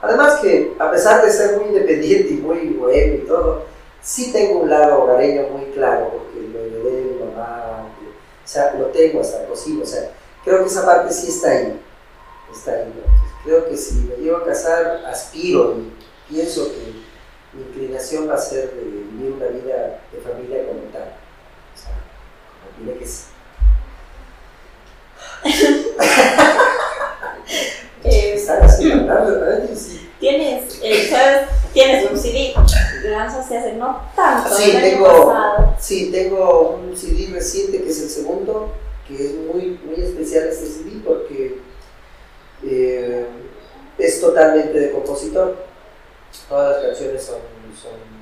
Además 0.00 0.40
que, 0.40 0.74
a 0.78 0.90
pesar 0.90 1.24
de 1.24 1.30
ser 1.30 1.58
muy 1.58 1.66
independiente 1.66 2.32
y 2.32 2.36
muy 2.36 2.68
bohemio 2.70 3.16
y 3.16 3.26
todo, 3.26 3.64
sí 4.02 4.32
tengo 4.32 4.60
un 4.60 4.70
lado 4.70 5.02
hogareño 5.02 5.48
muy 5.48 5.66
claro, 5.72 6.10
porque 6.12 6.48
lo 6.48 6.60
heredé 6.60 6.90
de 6.90 7.02
mi 7.02 7.24
mamá, 7.24 7.88
o 8.44 8.48
sea, 8.48 8.74
lo 8.78 8.86
tengo 8.86 9.20
hasta 9.20 9.46
posible, 9.46 9.82
o 9.82 9.86
sea, 9.86 10.10
creo 10.44 10.60
que 10.60 10.66
esa 10.66 10.86
parte 10.86 11.12
sí 11.12 11.28
está 11.28 11.50
ahí, 11.50 11.80
está 12.52 12.72
ahí. 12.72 12.92
creo 13.44 13.68
que 13.68 13.76
si 13.76 13.94
me 13.96 14.16
llevo 14.16 14.38
a 14.38 14.44
casar, 14.44 15.02
aspiro 15.06 15.74
y 15.74 16.32
pienso 16.32 16.70
que 16.70 16.92
mi 17.52 17.62
inclinación 17.62 18.28
va 18.28 18.34
a 18.34 18.38
ser 18.38 18.72
de 18.74 18.82
vivir 19.16 19.32
una 19.32 19.46
vida 19.46 20.00
de 20.12 20.20
familia 20.20 20.66
como 20.66 20.80
tal. 20.92 21.12
O 21.74 21.78
sea, 21.78 21.92
como 22.62 22.76
tiene 22.76 22.98
que 22.98 23.06
ser. 23.06 23.26
eh. 28.04 29.76
Sí. 29.76 30.10
Tienes, 30.18 30.80
eh, 30.82 31.08
¿sabes? 31.10 31.48
Tienes 31.72 32.10
un 32.10 32.18
CD, 32.18 32.54
lanzaste 33.04 33.58
hace 33.58 33.72
no 33.74 34.00
tanto. 34.14 34.54
Sí, 34.54 34.72
tengo, 34.72 35.74
sí, 35.78 36.10
tengo 36.10 36.80
un 36.82 36.96
CD 36.96 37.28
reciente 37.32 37.82
que 37.82 37.90
es 37.90 38.00
el 38.00 38.08
segundo, 38.08 38.72
que 39.06 39.14
es 39.14 39.34
muy, 39.34 39.78
muy 39.84 40.02
especial 40.02 40.48
este 40.48 40.66
CD 40.66 41.02
porque 41.04 41.58
eh, 42.64 43.26
es 43.98 44.20
totalmente 44.20 44.78
de 44.78 44.90
compositor 44.90 45.66
todas 46.48 46.76
las 46.76 46.86
canciones 46.86 47.22
son, 47.22 47.38
son, 47.80 48.15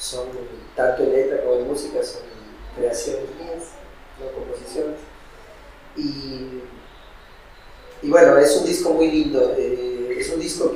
son 0.00 0.28
tanto 0.74 1.02
en 1.02 1.12
letra 1.12 1.44
como 1.44 1.56
en 1.56 1.68
música, 1.68 2.02
son 2.02 2.22
creaciones 2.74 3.26
mías, 3.38 3.64
no 4.18 4.32
composiciones. 4.32 4.98
Y, 5.96 6.62
y 8.02 8.10
bueno, 8.10 8.38
es 8.38 8.56
un 8.56 8.64
disco 8.64 8.90
muy 8.90 9.10
lindo, 9.10 9.54
eh, 9.58 10.16
es 10.18 10.30
un 10.30 10.40
disco 10.40 10.72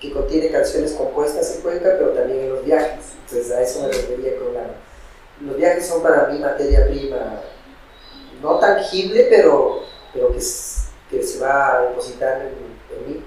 que, 0.00 0.12
contiene 0.12 0.50
canciones 0.50 0.92
compuestas 0.92 1.54
en 1.54 1.62
Cuenca, 1.62 1.94
pero 1.96 2.10
también 2.10 2.40
en 2.40 2.50
los 2.50 2.64
viajes, 2.64 3.12
entonces 3.24 3.52
a 3.52 3.62
eso 3.62 3.82
me 3.82 3.88
refería 3.88 4.36
con 4.36 4.52
la... 4.52 4.74
Los 5.40 5.56
viajes 5.56 5.86
son 5.86 6.02
para 6.02 6.26
mí 6.26 6.40
materia 6.40 6.86
prima, 6.88 7.40
no 8.42 8.58
tangible, 8.58 9.28
pero, 9.30 9.82
pero 10.12 10.32
que, 10.32 10.38
que 10.38 11.22
se 11.22 11.38
va 11.38 11.76
a 11.76 11.82
depositar 11.82 12.42
en, 12.42 12.96
en 12.96 13.06
mí 13.06 13.24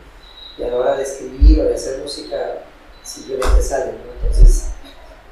y 0.57 0.63
a 0.63 0.67
la 0.67 0.75
hora 0.75 0.97
de 0.97 1.03
escribir 1.03 1.61
o 1.61 1.63
de 1.63 1.75
hacer 1.75 1.99
música 1.99 2.65
simplemente 3.03 3.61
sale. 3.61 3.93
Entonces, 4.21 4.64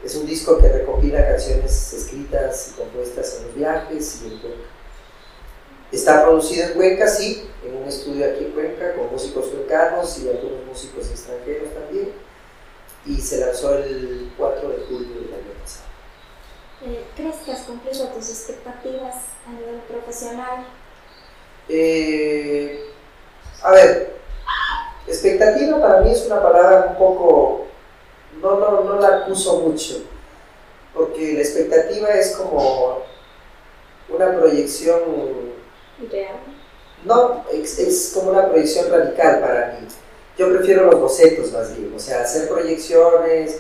es 0.04 0.16
un 0.16 0.26
disco 0.26 0.58
que 0.58 0.70
recopila 0.70 1.26
canciones 1.28 1.94
escritas 1.94 2.72
y 2.72 2.82
compuestas 2.82 3.38
en 3.38 3.48
los 3.48 3.56
viajes 3.56 4.22
y 4.22 4.34
en 4.34 4.40
Cuenca. 4.40 4.58
Está 5.92 6.24
producido 6.24 6.68
en 6.68 6.74
Cuenca, 6.74 7.08
sí, 7.08 7.50
en 7.66 7.76
un 7.76 7.88
estudio 7.88 8.26
aquí 8.26 8.46
en 8.46 8.52
Cuenca, 8.52 8.96
con 8.96 9.12
músicos 9.12 9.46
cuencanos 9.46 10.20
y 10.20 10.30
algunos 10.30 10.66
músicos 10.66 11.10
extranjeros 11.10 11.74
también, 11.74 12.12
y 13.06 13.22
se 13.22 13.40
lanzó 13.40 13.78
el 13.78 14.32
4 14.38 14.70
de 14.70 14.78
julio 14.86 15.16
del 15.22 15.34
año 15.34 15.54
pasado. 15.62 15.86
Eh, 16.86 17.04
¿Crees 17.16 17.36
que 17.46 17.52
has 17.52 17.62
cumplido 17.62 18.08
tus 18.08 18.30
expectativas 18.30 19.16
a 19.48 19.52
nivel 19.52 19.82
profesional? 19.88 20.66
Eh, 21.70 22.92
a 23.62 23.72
ver, 23.72 24.14
Expectativa 25.08 25.82
para 25.82 26.00
mí 26.02 26.12
es 26.12 26.26
una 26.28 26.42
palabra 26.42 26.86
un 26.90 26.96
poco, 26.96 27.68
no, 28.44 28.60
no, 28.60 28.84
no 28.84 29.00
la 29.00 29.20
acuso 29.20 29.60
mucho, 29.62 30.04
porque 30.94 31.34
la 31.34 31.40
expectativa 31.40 32.10
es 32.10 32.36
como 32.36 33.00
una 34.10 34.38
proyección... 34.38 35.00
Real. 36.12 36.36
No, 37.06 37.46
es, 37.52 37.80
es, 37.80 38.12
como 38.14 38.32
una 38.32 38.50
proyección 38.50 38.90
radical 38.92 39.40
para 39.40 39.78
mí. 39.80 39.88
Yo 40.38 40.50
prefiero 40.50 40.86
los 40.86 41.00
bocetos 41.00 41.52
más 41.52 41.76
bien, 41.76 41.94
o 41.96 42.00
sea, 42.00 42.22
hacer 42.22 42.48
proyecciones, 42.48 43.60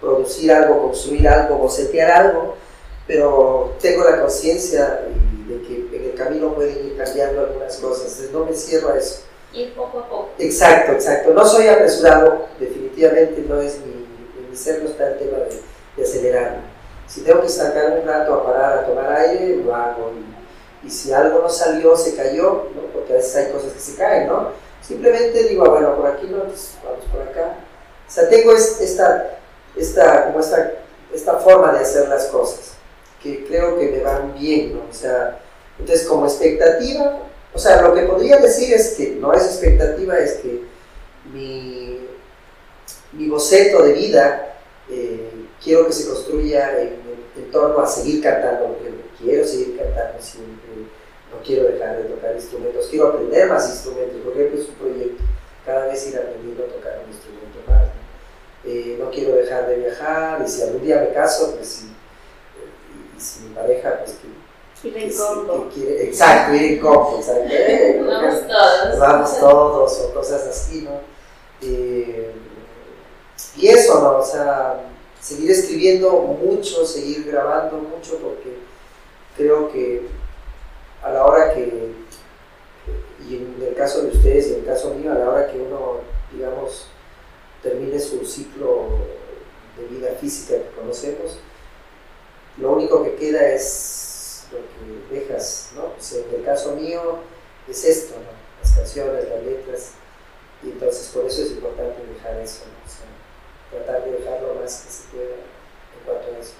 producir 0.00 0.52
algo, 0.52 0.82
construir 0.82 1.26
algo, 1.28 1.56
bocetear 1.56 2.10
algo, 2.10 2.54
pero 3.06 3.74
tengo 3.80 4.04
la 4.04 4.20
conciencia 4.20 5.06
de 5.48 5.62
que 5.62 5.96
en 5.96 6.04
el 6.04 6.14
camino 6.14 6.54
pueden 6.54 6.86
ir 6.86 6.96
cambiando 6.96 7.40
algunas 7.40 7.76
cosas, 7.76 8.06
entonces 8.06 8.32
no 8.32 8.44
me 8.44 8.54
cierro 8.54 8.90
a 8.90 8.98
eso 8.98 9.28
ir 9.52 9.74
poco 9.74 10.00
a 10.00 10.08
poco. 10.08 10.30
Exacto, 10.38 10.92
exacto. 10.92 11.32
No 11.32 11.44
soy 11.46 11.68
apresurado, 11.68 12.46
definitivamente 12.58 13.44
no 13.48 13.60
es 13.60 13.78
mi, 13.80 13.97
no 14.82 14.88
está 14.88 15.08
el 15.08 15.18
tema 15.18 15.38
de, 15.38 15.60
de 15.96 16.02
acelerarme. 16.02 16.78
Si 17.08 17.22
tengo 17.22 17.40
que 17.40 17.48
sacar 17.48 17.98
un 17.98 18.06
rato 18.06 18.34
a 18.34 18.44
parar, 18.44 18.78
a 18.78 18.86
tomar 18.86 19.10
aire, 19.12 19.56
lo 19.56 19.74
hago. 19.74 20.12
Y, 20.84 20.90
si 20.90 21.12
algo 21.12 21.40
no 21.40 21.48
salió, 21.48 21.96
se 21.96 22.14
cayó, 22.14 22.68
¿no? 22.74 22.82
porque 22.92 23.14
a 23.14 23.16
veces 23.16 23.34
hay 23.34 23.52
cosas 23.52 23.72
que 23.72 23.80
se 23.80 23.96
caen, 23.96 24.28
¿no? 24.28 24.50
Simplemente 24.80 25.44
digo, 25.44 25.64
ah, 25.66 25.70
bueno, 25.70 25.96
por 25.96 26.06
aquí 26.06 26.28
no, 26.28 26.44
pues 26.44 26.74
vamos 26.84 27.04
por 27.10 27.22
acá. 27.22 27.56
O 28.06 28.10
sea, 28.10 28.28
tengo 28.28 28.52
esta, 28.52 29.38
esta, 29.76 30.26
como 30.26 30.40
esta, 30.40 30.72
esta 31.12 31.34
forma 31.38 31.72
de 31.72 31.80
hacer 31.80 32.08
las 32.08 32.26
cosas, 32.26 32.74
que 33.22 33.44
creo 33.46 33.78
que 33.78 33.88
me 33.88 34.02
van 34.02 34.34
bien, 34.34 34.74
¿no? 34.74 34.80
O 34.88 34.94
sea, 34.94 35.40
entonces 35.78 36.06
como 36.06 36.26
expectativa, 36.26 37.18
o 37.52 37.58
sea, 37.58 37.82
lo 37.82 37.94
que 37.94 38.02
podría 38.02 38.38
decir 38.38 38.72
es 38.72 38.94
que 38.94 39.16
no 39.20 39.32
es 39.32 39.44
expectativa, 39.44 40.18
es 40.18 40.34
que 40.34 40.62
mi, 41.32 42.06
mi 43.12 43.28
boceto 43.28 43.82
de 43.82 43.92
vida 43.92 44.47
quiero 45.62 45.86
que 45.86 45.92
se 45.92 46.08
construya 46.08 46.80
en, 46.80 47.00
en, 47.36 47.50
torno 47.50 47.80
a 47.80 47.86
seguir 47.86 48.22
cantando, 48.22 48.68
porque 48.68 48.90
quiero 49.18 49.46
seguir 49.46 49.78
cantando 49.78 50.20
siempre, 50.20 50.70
no 51.32 51.42
quiero 51.44 51.68
dejar 51.68 51.98
de 51.98 52.04
tocar 52.04 52.34
instrumentos, 52.34 52.88
quiero 52.90 53.08
aprender 53.08 53.48
más 53.48 53.68
instrumentos, 53.68 54.20
por 54.22 54.32
ejemplo, 54.32 54.60
es 54.60 54.68
un 54.68 54.74
proyecto, 54.74 55.24
cada 55.64 55.86
vez 55.86 56.08
ir 56.08 56.16
aprendiendo 56.16 56.64
a 56.64 56.68
tocar 56.68 57.00
un 57.04 57.12
instrumento 57.12 57.58
más. 57.66 57.82
¿no? 57.82 58.70
Eh, 58.70 58.96
no 58.98 59.10
quiero 59.10 59.34
dejar 59.36 59.66
de 59.68 59.76
viajar, 59.76 60.42
y 60.44 60.48
si 60.48 60.62
algún 60.62 60.82
día 60.82 61.00
me 61.00 61.12
caso, 61.12 61.54
pues 61.54 61.68
si, 61.68 61.86
y, 61.86 63.16
y 63.16 63.20
si 63.20 63.40
mi 63.44 63.54
pareja, 63.54 64.00
pues 64.04 64.16
que 64.16 64.38
Ir 64.84 64.96
en 64.96 65.10
combo. 65.10 65.68
exacto, 65.76 66.54
ir 66.54 66.62
en 66.74 66.78
combo. 66.78 67.20
vamos 68.06 68.46
todos. 68.46 68.98
Vamos 68.98 69.40
todos, 69.40 70.00
o 70.00 70.14
cosas 70.14 70.46
así, 70.46 70.82
¿no? 70.82 71.00
Eh, 71.60 72.30
y 73.56 73.68
eso, 73.68 74.00
¿no? 74.00 74.18
O 74.18 74.24
sea, 74.24 74.80
seguir 75.20 75.50
escribiendo 75.50 76.10
mucho, 76.12 76.86
seguir 76.86 77.24
grabando 77.24 77.78
mucho, 77.78 78.18
porque 78.18 78.56
creo 79.36 79.70
que 79.70 80.02
a 81.02 81.10
la 81.10 81.24
hora 81.24 81.54
que, 81.54 81.92
y 83.28 83.36
en 83.36 83.56
el 83.60 83.74
caso 83.74 84.02
de 84.02 84.08
ustedes 84.08 84.48
y 84.48 84.54
en 84.54 84.60
el 84.60 84.66
caso 84.66 84.94
mío, 84.94 85.12
a 85.12 85.16
la 85.16 85.30
hora 85.30 85.50
que 85.50 85.58
uno, 85.58 85.98
digamos, 86.32 86.86
termine 87.62 87.98
su 87.98 88.24
ciclo 88.24 88.86
de 89.76 89.86
vida 89.86 90.10
física 90.20 90.54
que 90.56 90.70
conocemos, 90.80 91.38
lo 92.58 92.72
único 92.72 93.04
que 93.04 93.14
queda 93.14 93.48
es 93.52 94.44
lo 94.50 94.58
que 94.58 95.20
dejas, 95.20 95.70
¿no? 95.74 95.92
Pues 95.94 96.12
en 96.12 96.34
el 96.34 96.44
caso 96.44 96.74
mío 96.74 97.18
es 97.68 97.84
esto, 97.84 98.14
¿no? 98.16 98.38
Las 98.62 98.72
canciones, 98.72 99.28
las 99.28 99.44
letras, 99.44 99.92
y 100.62 100.70
entonces 100.70 101.08
por 101.08 101.24
eso 101.26 101.42
es 101.42 101.52
importante 101.52 102.02
dejar 102.12 102.40
eso, 102.40 102.64
¿no? 102.66 102.84
O 102.84 102.88
sea, 102.88 103.06
tratar 103.70 104.04
de 104.04 104.12
dejar 104.12 104.40
lo 104.42 104.54
más 104.54 104.82
que 104.82 104.90
se 104.90 105.08
pueda 105.08 105.34
en 105.34 106.04
cuanto 106.04 106.34
a 106.34 106.40
eso. 106.40 106.54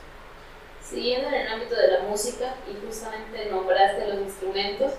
Siguiendo 0.83 1.29
en 1.29 1.35
el 1.35 1.49
ámbito 1.49 1.77
de 1.77 1.89
la 1.89 2.01
música, 2.01 2.55
y 2.67 2.87
justamente 2.87 3.51
nombraste 3.51 4.09
los 4.09 4.21
instrumentos, 4.21 4.93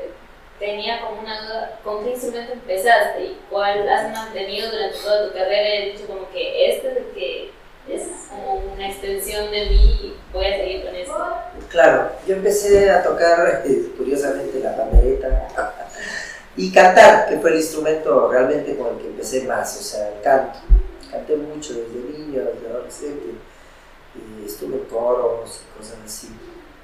eh, 0.00 0.10
tenía 0.58 1.00
como 1.00 1.20
una 1.20 1.42
duda, 1.42 1.78
¿con 1.84 2.04
qué 2.04 2.10
instrumento 2.12 2.52
empezaste 2.52 3.24
y 3.24 3.40
cuál 3.48 3.88
has 3.88 4.12
mantenido 4.12 4.70
durante 4.70 4.98
toda 4.98 5.28
tu 5.28 5.34
carrera? 5.34 5.74
He 5.74 5.92
dicho 5.92 6.06
como 6.06 6.28
que 6.30 6.70
este 6.70 6.88
es 6.88 6.96
el 6.96 7.04
que 7.14 7.50
es 7.88 8.02
como 8.28 8.54
una 8.74 8.88
extensión 8.88 9.50
de 9.50 9.66
mí 9.66 10.00
y 10.02 10.16
voy 10.32 10.46
a 10.46 10.56
seguir 10.56 10.84
con 10.84 10.94
esto. 10.94 11.36
Claro, 11.68 12.12
yo 12.26 12.34
empecé 12.34 12.90
a 12.90 13.02
tocar 13.02 13.62
eh, 13.64 13.92
curiosamente 13.96 14.58
la 14.60 14.76
pandereta 14.76 15.48
y 16.56 16.72
cantar, 16.72 17.28
que 17.28 17.38
fue 17.38 17.50
el 17.50 17.56
instrumento 17.56 18.28
realmente 18.30 18.76
con 18.76 18.94
el 18.94 18.98
que 18.98 19.06
empecé 19.06 19.44
más, 19.44 19.78
o 19.78 19.82
sea, 19.82 20.08
el 20.08 20.20
canto. 20.22 20.58
Canté 21.10 21.36
mucho 21.36 21.74
desde 21.74 22.18
niño, 22.18 22.44
desde 22.44 22.68
adolescente, 22.68 23.34
y 24.14 24.46
estuve 24.46 24.76
en 24.76 24.84
coros 24.84 25.62
y 25.62 25.78
cosas 25.78 25.98
así. 26.04 26.28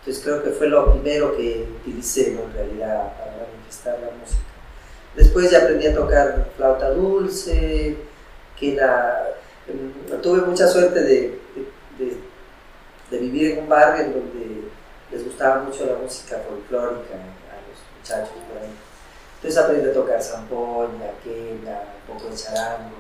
Entonces 0.01 0.23
creo 0.23 0.43
que 0.43 0.51
fue 0.51 0.69
lo 0.69 0.93
primero 0.93 1.37
que 1.37 1.67
utilicé 1.81 2.33
en 2.33 2.53
realidad 2.53 3.13
para 3.19 3.33
manifestar 3.49 3.99
la 4.01 4.11
música. 4.21 4.43
Después 5.17 5.51
ya 5.51 5.63
aprendí 5.63 5.87
a 5.87 5.95
tocar 5.95 6.49
flauta 6.57 6.91
dulce, 6.91 7.97
que 8.59 8.75
la, 8.75 9.29
mm, 9.67 10.21
tuve 10.21 10.43
mucha 10.43 10.69
suerte 10.69 11.01
de, 11.01 11.39
de, 13.11 13.19
vivir 13.19 13.53
en 13.53 13.59
un 13.61 13.69
barrio 13.69 14.05
en 14.05 14.13
donde 14.13 14.69
les 15.11 15.25
gustaba 15.25 15.63
mucho 15.63 15.87
la 15.87 15.97
música 15.97 16.39
folclórica 16.47 17.15
a 17.15 17.59
los 17.67 17.81
muchachos 17.99 18.37
por 18.49 18.63
ahí. 18.63 18.71
Entonces 19.37 19.59
aprendí 19.59 19.89
a 19.89 19.93
tocar 19.93 20.23
zampoña, 20.23 21.11
quena, 21.25 21.81
un 22.09 22.15
poco 22.15 22.31
de 22.31 22.37
charango, 22.37 22.97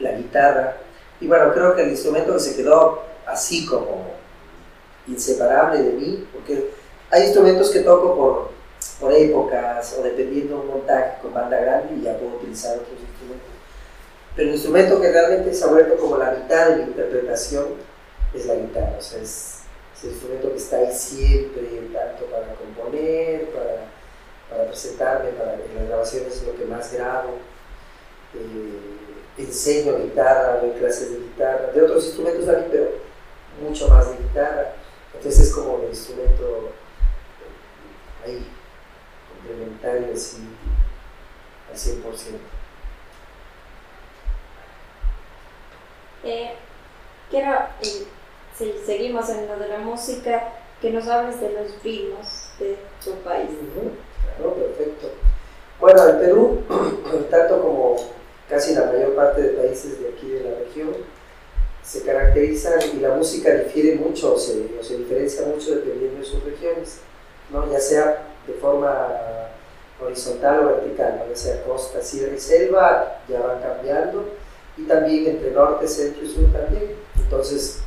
la 0.00 0.12
guitarra. 0.12 0.76
Y 1.20 1.26
bueno, 1.26 1.52
creo 1.52 1.74
que 1.74 1.82
el 1.82 1.90
instrumento 1.90 2.32
que 2.34 2.40
se 2.40 2.56
quedó 2.56 3.02
así 3.26 3.66
como 3.66 4.12
inseparable 5.06 5.82
de 5.82 5.92
mí, 5.92 6.28
porque 6.32 6.70
hay 7.10 7.24
instrumentos 7.24 7.70
que 7.70 7.80
toco 7.80 8.16
por, 8.16 8.50
por 9.00 9.12
épocas 9.12 9.96
o 9.98 10.02
dependiendo 10.02 10.56
de 10.56 10.60
un 10.60 10.66
montaje 10.68 11.20
con 11.22 11.32
banda 11.34 11.58
grande 11.58 11.94
y 11.94 12.02
ya 12.02 12.16
puedo 12.16 12.36
utilizar 12.36 12.76
otros 12.76 12.98
instrumentos. 13.00 13.50
Pero 14.34 14.48
el 14.48 14.54
instrumento 14.54 15.00
que 15.00 15.12
realmente 15.12 15.54
se 15.54 15.64
ha 15.64 15.68
vuelto 15.68 15.96
como 15.96 16.16
la 16.16 16.32
mitad 16.32 16.70
de 16.70 16.76
mi 16.76 16.82
interpretación 16.84 17.66
es 18.34 18.46
la 18.46 18.54
guitarra, 18.56 18.96
o 18.98 19.02
sea, 19.02 19.22
es, 19.22 19.60
el 20.02 20.10
instrumento 20.10 20.50
que 20.50 20.56
está 20.58 20.76
ahí 20.76 20.92
siempre, 20.92 21.62
tanto 21.90 22.26
para 22.26 22.54
componer, 22.56 23.48
para, 23.52 23.86
para 24.50 24.68
presentarme, 24.68 25.30
para 25.30 25.54
en 25.54 25.74
las 25.76 25.88
grabaciones 25.88 26.36
es 26.36 26.42
lo 26.42 26.54
que 26.56 26.66
más 26.66 26.92
grabo. 26.92 27.30
Eh, 28.34 29.13
enseño 29.36 29.98
guitarra, 29.98 30.60
doy 30.60 30.70
clases 30.78 31.10
de 31.10 31.18
guitarra, 31.18 31.72
de 31.72 31.82
otros 31.82 32.04
instrumentos 32.04 32.46
también, 32.46 32.68
pero 32.70 32.90
mucho 33.60 33.88
más 33.88 34.10
de 34.10 34.22
guitarra. 34.22 34.74
Entonces 35.14 35.48
es 35.48 35.54
como 35.54 35.78
el 35.78 35.88
instrumento 35.88 36.70
ahí, 38.24 38.46
complementario 39.32 40.14
así, 40.14 40.38
al 41.70 41.76
100%. 41.76 42.38
Eh, 46.24 46.54
quiero, 47.30 47.52
eh, 47.82 48.06
si 48.56 48.72
seguimos 48.86 49.28
en 49.28 49.46
lo 49.46 49.56
de 49.58 49.68
la 49.68 49.78
música, 49.78 50.52
que 50.80 50.90
nos 50.90 51.06
hables 51.08 51.40
de 51.40 51.50
los 51.52 51.82
ritmos 51.82 52.50
de 52.58 52.78
tu 53.02 53.12
país. 53.22 53.50
Claro, 54.36 54.54
perfecto. 54.54 55.08
Bueno, 55.80 56.02
el 56.04 56.16
Perú, 56.18 56.62
tanto 57.30 57.60
como 57.60 57.96
casi 58.48 58.74
la 58.74 58.86
mayor 58.86 59.14
parte 59.14 59.42
de 59.42 59.48
países 59.50 60.00
de 60.00 60.08
aquí 60.08 60.28
de 60.28 60.40
la 60.40 60.58
región, 60.58 60.94
se 61.82 62.02
caracterizan 62.02 62.80
y 62.96 63.00
la 63.00 63.14
música 63.14 63.54
difiere 63.54 63.96
mucho 63.96 64.34
o 64.34 64.38
se, 64.38 64.68
se 64.82 64.96
diferencia 64.96 65.46
mucho 65.46 65.74
dependiendo 65.74 66.18
de 66.18 66.24
sus 66.24 66.42
regiones, 66.42 67.00
¿no? 67.50 67.70
ya 67.70 67.78
sea 67.78 68.26
de 68.46 68.54
forma 68.54 69.08
horizontal 70.00 70.60
o 70.60 70.66
vertical, 70.66 71.26
ya 71.28 71.36
sea 71.36 71.64
costa, 71.64 72.02
sierra 72.02 72.34
y 72.34 72.40
selva, 72.40 73.20
ya 73.28 73.40
van 73.40 73.60
cambiando, 73.60 74.28
y 74.76 74.82
también 74.84 75.26
entre 75.26 75.52
norte, 75.52 75.86
centro 75.86 76.24
y 76.24 76.28
sur 76.28 76.52
también. 76.52 76.96
Entonces, 77.16 77.80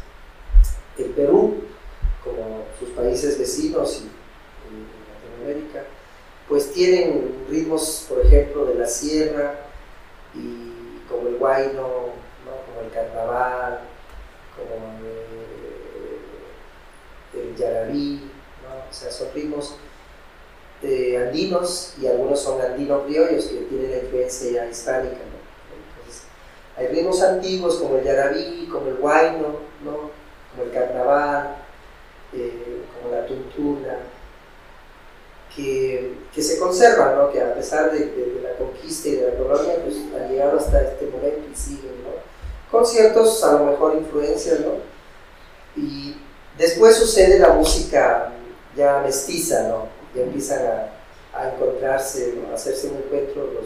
el 0.98 1.10
Perú, 1.12 1.56
como 2.24 2.65
sus 2.80 2.89
países 2.89 3.38
vecinos 3.38 4.04
y, 4.04 4.10
Latinoamérica, 5.46 5.84
pues 6.48 6.72
tienen 6.72 7.46
ritmos, 7.50 8.06
por 8.08 8.26
ejemplo, 8.26 8.65
de 8.65 8.76
la 8.76 8.88
sierra, 8.88 9.67
y 10.38 11.02
como 11.10 11.30
el 11.30 11.38
guayno, 11.38 11.82
como 11.84 12.82
el 12.86 12.91
carnaval, 12.93 13.80
como 14.56 15.00
el, 17.34 17.56
yarabí, 17.56 18.30
o 18.89 18.93
sea, 18.93 19.12
son 19.12 19.28
ritmos 19.34 19.76
eh, 20.84 21.17
andinos 21.28 21.95
y 22.00 22.08
algunos 22.08 22.39
son 22.39 22.62
andinos 22.62 23.04
criollos 23.06 23.45
que 23.45 23.58
tienen 23.62 23.91
la 23.91 23.97
influencia 23.97 24.69
hispánica. 24.69 25.17
Entonces, 25.17 26.23
hay 26.76 26.88
ritmos 26.88 27.21
antiguos 27.21 27.76
como 27.78 27.97
el 27.97 28.04
yarabí, 28.04 28.67
como 28.71 28.88
el 28.88 28.95
guayno, 28.95 29.60
¿no? 29.84 30.12
como 30.52 30.63
el 30.63 30.71
carnaval, 30.71 31.56
eh, 32.34 32.82
como 32.93 33.15
la 33.15 33.26
tuntuna, 33.26 33.97
que, 35.56 36.13
que, 36.38 36.43
se 36.43 36.60
conservan, 36.60 37.17
¿no? 37.17 37.32
que 37.32 37.41
a 37.41 37.54
pesar 37.54 37.91
de, 37.91 38.00
de, 38.00 38.41
la 38.43 38.56
conquista 38.58 39.10
y 39.10 39.15
de 39.15 39.32
la 39.32 39.38
colonia, 39.38 39.76
pues 39.84 39.95
han 40.15 40.30
llegado 40.30 40.60
hasta 40.60 40.82
este 40.82 41.08
momento 41.08 41.41
y 41.52 41.56
siguen. 41.56 42.04
¿no? 42.04 42.08
con 42.71 42.86
ciertos, 42.86 43.43
a 43.43 43.54
lo 43.54 43.65
mejor, 43.65 43.95
influencias, 43.95 44.60
¿no? 44.60 44.73
Y 45.76 46.15
después 46.58 46.97
sucede 46.97 47.39
la 47.39 47.50
música 47.50 48.34
ya 48.76 49.02
mestiza, 49.04 49.63
¿no? 49.67 49.88
Ya 50.15 50.23
empiezan 50.23 50.60
a, 50.65 51.39
a 51.39 51.54
encontrarse, 51.54 52.34
¿no? 52.36 52.52
a 52.52 52.56
hacerse 52.56 52.89
un 52.89 52.97
encuentro 52.97 53.50
los, 53.54 53.65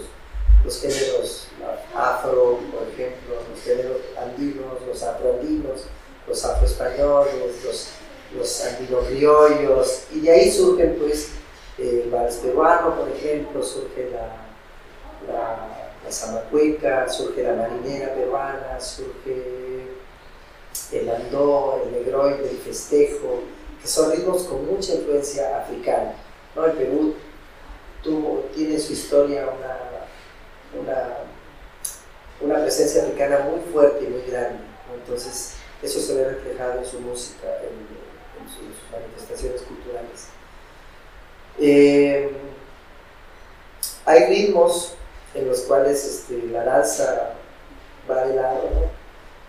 los 0.64 0.82
géneros 0.82 1.48
afro, 1.96 2.60
por 2.72 2.88
ejemplo, 2.94 3.36
los 3.50 3.62
géneros 3.64 3.98
andinos, 4.22 4.82
los 4.88 5.04
afroandinos, 5.04 5.86
los 6.28 6.46
afroespañoles, 6.46 7.64
los, 7.64 7.88
los 8.36 8.66
andino-criollos, 8.66 10.04
y 10.12 10.22
de 10.22 10.32
ahí 10.32 10.52
surgen, 10.52 10.96
pues, 11.00 11.30
el 11.78 12.10
vals 12.10 12.36
peruano, 12.36 12.96
por 12.96 13.10
ejemplo, 13.10 13.64
surge 13.64 14.10
la, 14.12 15.34
la 15.34 15.82
la 16.04 16.12
zamacueca, 16.12 17.08
surge 17.10 17.44
la 17.44 17.54
marinera 17.54 18.14
peruana, 18.14 18.80
surge 18.80 19.88
el 20.92 21.10
andó, 21.10 21.82
el 21.84 21.92
negroide, 21.92 22.50
el 22.50 22.58
festejo, 22.58 23.42
que 23.82 23.88
son 23.88 24.12
ritmos 24.12 24.44
con 24.44 24.66
mucha 24.66 24.96
influencia 24.96 25.60
africana. 25.60 26.14
¿no? 26.56 26.66
El 26.66 26.74
Perú 26.74 27.16
tuvo, 28.04 28.46
tiene 28.56 28.76
en 28.76 28.82
su 28.82 28.94
historia 28.94 29.48
una, 29.48 30.82
una, 30.82 31.18
una, 32.42 32.64
presencia 32.64 33.04
africana 33.04 33.40
muy 33.40 33.62
fuerte 33.72 34.06
y 34.06 34.08
muy 34.08 34.22
grande. 34.24 34.64
Entonces, 34.94 35.54
eso 35.82 36.00
se 36.00 36.16
ve 36.16 36.30
reflejado 36.30 36.80
en 36.80 36.86
su 36.86 37.00
música, 37.00 37.48
en, 37.62 38.50
sus, 38.50 38.92
manifestaciones 38.92 39.62
culturales. 39.62 40.28
Eh, 41.60 42.32
hay 44.06 44.26
ritmos 44.26 44.96
en 45.34 45.48
los 45.48 45.62
cuales 45.62 46.04
este, 46.06 46.48
la 46.48 46.64
danza 46.64 47.34
va 48.10 48.26
de 48.26 48.36
lado, 48.36 48.70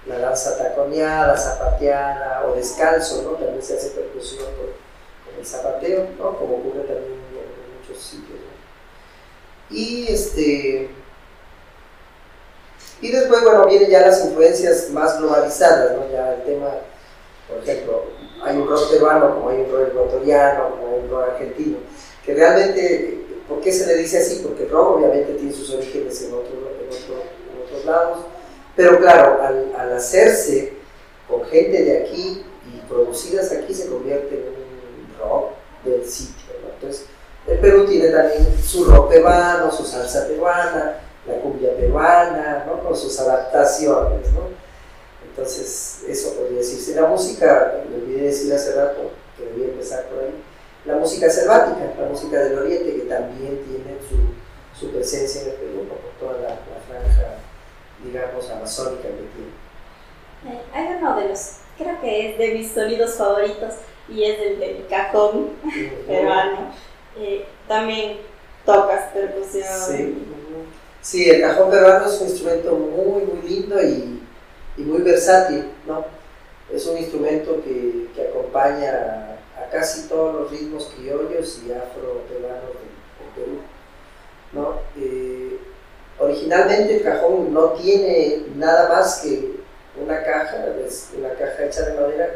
la 0.07 0.19
danza 0.19 0.59
taconeada, 0.59 1.37
zapateada 1.37 2.47
o 2.47 2.55
descalzo, 2.55 3.23
¿no? 3.23 3.31
también 3.33 3.63
se 3.63 3.77
hace 3.77 3.91
percusión 3.91 4.45
con, 4.45 4.83
el 5.39 5.47
zapateo, 5.47 6.09
¿no? 6.19 6.37
como 6.37 6.57
ocurre 6.57 6.81
también 6.81 7.13
en, 7.13 7.79
muchos 7.79 8.03
sitios. 8.03 8.39
Y 9.71 10.13
este 10.13 10.91
y 13.03 13.11
después, 13.11 13.43
bueno, 13.43 13.67
vienen 13.67 13.91
ya 13.91 14.07
las 14.07 14.25
influencias 14.25 14.89
más 14.91 15.19
globalizadas, 15.19 15.97
¿no? 15.97 16.09
Ya 16.09 16.35
el 16.35 16.45
tema, 16.45 16.69
por 17.49 17.59
ejemplo, 17.59 18.05
hay 18.45 18.57
un 18.57 18.69
rock 18.69 18.91
peruano, 18.91 19.35
como 19.35 19.49
hay 19.49 19.63
un 19.63 19.73
rock 19.73 19.89
ecuatoriano, 19.89 20.71
como 20.71 20.87
hay 20.87 21.01
un 21.01 21.11
rock 21.11 21.31
argentino, 21.31 21.79
que 22.25 22.35
realmente 22.35 23.23
¿Por 23.53 23.61
qué 23.61 23.71
se 23.71 23.87
le 23.87 23.97
dice 23.97 24.19
así? 24.19 24.41
Porque 24.43 24.65
el 24.65 24.71
rock 24.71 24.97
obviamente 24.97 25.35
tiene 25.35 25.53
sus 25.53 25.71
orígenes 25.75 26.23
en, 26.23 26.33
otro, 26.33 26.53
en, 26.81 27.63
otros 27.63 27.85
lados, 27.85 28.19
pero 28.75 28.99
claro, 28.99 29.43
al, 29.43 29.93
hacerse 29.93 30.73
con 31.29 31.45
gente 31.45 31.85
de 31.85 31.99
aquí 31.99 32.43
y 32.73 32.79
producidas 32.89 33.53
aquí 33.53 33.75
se 33.75 33.89
convierte 33.89 34.35
en 34.37 34.43
un 34.49 35.19
rock 35.19 35.51
del 35.85 36.05
sitio. 36.09 36.53
Entonces, 36.75 37.07
el 37.47 37.59
Perú 37.59 37.87
tiene 37.87 38.09
también 38.09 38.59
su 38.63 38.85
rock 38.85 39.11
peruano, 39.11 39.71
su 39.71 39.85
salsa 39.85 40.27
peruana, 40.27 41.01
la 41.27 41.35
cumbia 41.41 41.77
peruana, 41.77 42.65
¿no? 42.67 42.83
con 42.83 42.97
sus 42.97 43.21
adaptaciones. 43.21 44.33
¿no? 44.33 44.49
Entonces, 45.29 46.05
eso 46.09 46.35
podría 46.37 46.59
decirse. 46.59 46.95
La 46.95 47.07
música, 47.07 47.83
me 47.91 47.97
olvidé 47.97 48.29
decir 48.29 48.53
hace 48.55 48.73
rato 48.73 49.11
que 49.37 49.45
debía 49.45 49.67
empezar 49.67 50.05
por 50.07 50.21
ahí 50.21 50.35
la 50.85 50.97
música 50.97 51.31
selvática, 51.31 51.95
la 52.01 52.09
música 52.09 52.39
del 52.41 52.59
oriente, 52.59 52.97
que 52.97 53.03
también 53.03 53.61
tiene 53.65 53.99
su, 54.09 54.79
su 54.79 54.93
presencia 54.93 55.43
en 55.43 55.49
el 55.51 55.55
Perú, 55.55 55.87
por 55.89 55.99
toda 56.19 56.41
la, 56.41 56.57
franja, 56.89 57.37
digamos, 58.05 58.51
amazónica 58.51 59.03
que 59.03 59.09
tiene. 59.09 60.57
Eh, 60.57 60.63
hay 60.75 60.97
uno 60.99 61.17
de 61.17 61.29
los, 61.29 61.59
creo 61.79 62.01
que 62.01 62.31
es 62.31 62.39
de 62.39 62.55
mis 62.55 62.73
sonidos 62.73 63.15
favoritos, 63.15 63.75
y 64.09 64.25
es 64.25 64.41
el 64.41 64.59
del 64.59 64.87
cajón 64.89 65.51
peruano. 66.07 66.73
Eh, 67.17 67.47
también 67.69 68.19
tocas 68.65 69.13
percusión. 69.13 69.65
Sí. 69.87 70.25
sí, 71.01 71.31
el 71.31 71.43
cajón 71.43 71.71
peruano 71.71 72.07
es 72.07 72.21
un 72.21 72.29
instrumento 72.29 72.73
muy, 72.73 73.23
muy 73.23 73.49
lindo 73.49 73.81
y, 73.81 74.21
y 74.77 74.83
muy 74.83 75.03
versátil, 75.03 75.67
¿no? 75.87 76.05
Es 76.73 76.87
un 76.87 76.99
instrumento 76.99 77.63
que, 77.63 78.09
que 78.15 78.29
acompaña 78.29 79.32
casi 79.73 80.09
todos 80.09 80.35
los 80.35 80.51
ritmos 80.51 80.93
criollos 80.95 81.61
y 81.67 81.73
afro-peruanos 81.73 82.71
de, 82.75 82.93
Perú. 83.35 83.61
¿no? 84.53 84.81
Eh, 84.99 85.59
originalmente 86.19 86.97
el 86.97 87.03
cajón 87.03 87.55
no 87.55 87.71
tiene 87.71 88.43
nada 88.57 88.91
más 88.91 89.21
que 89.21 89.63
una 90.01 90.23
caja, 90.23 90.67
una 91.19 91.31
caja 91.31 91.65
hecha 91.65 91.83
de 91.89 91.99
madera 91.99 92.31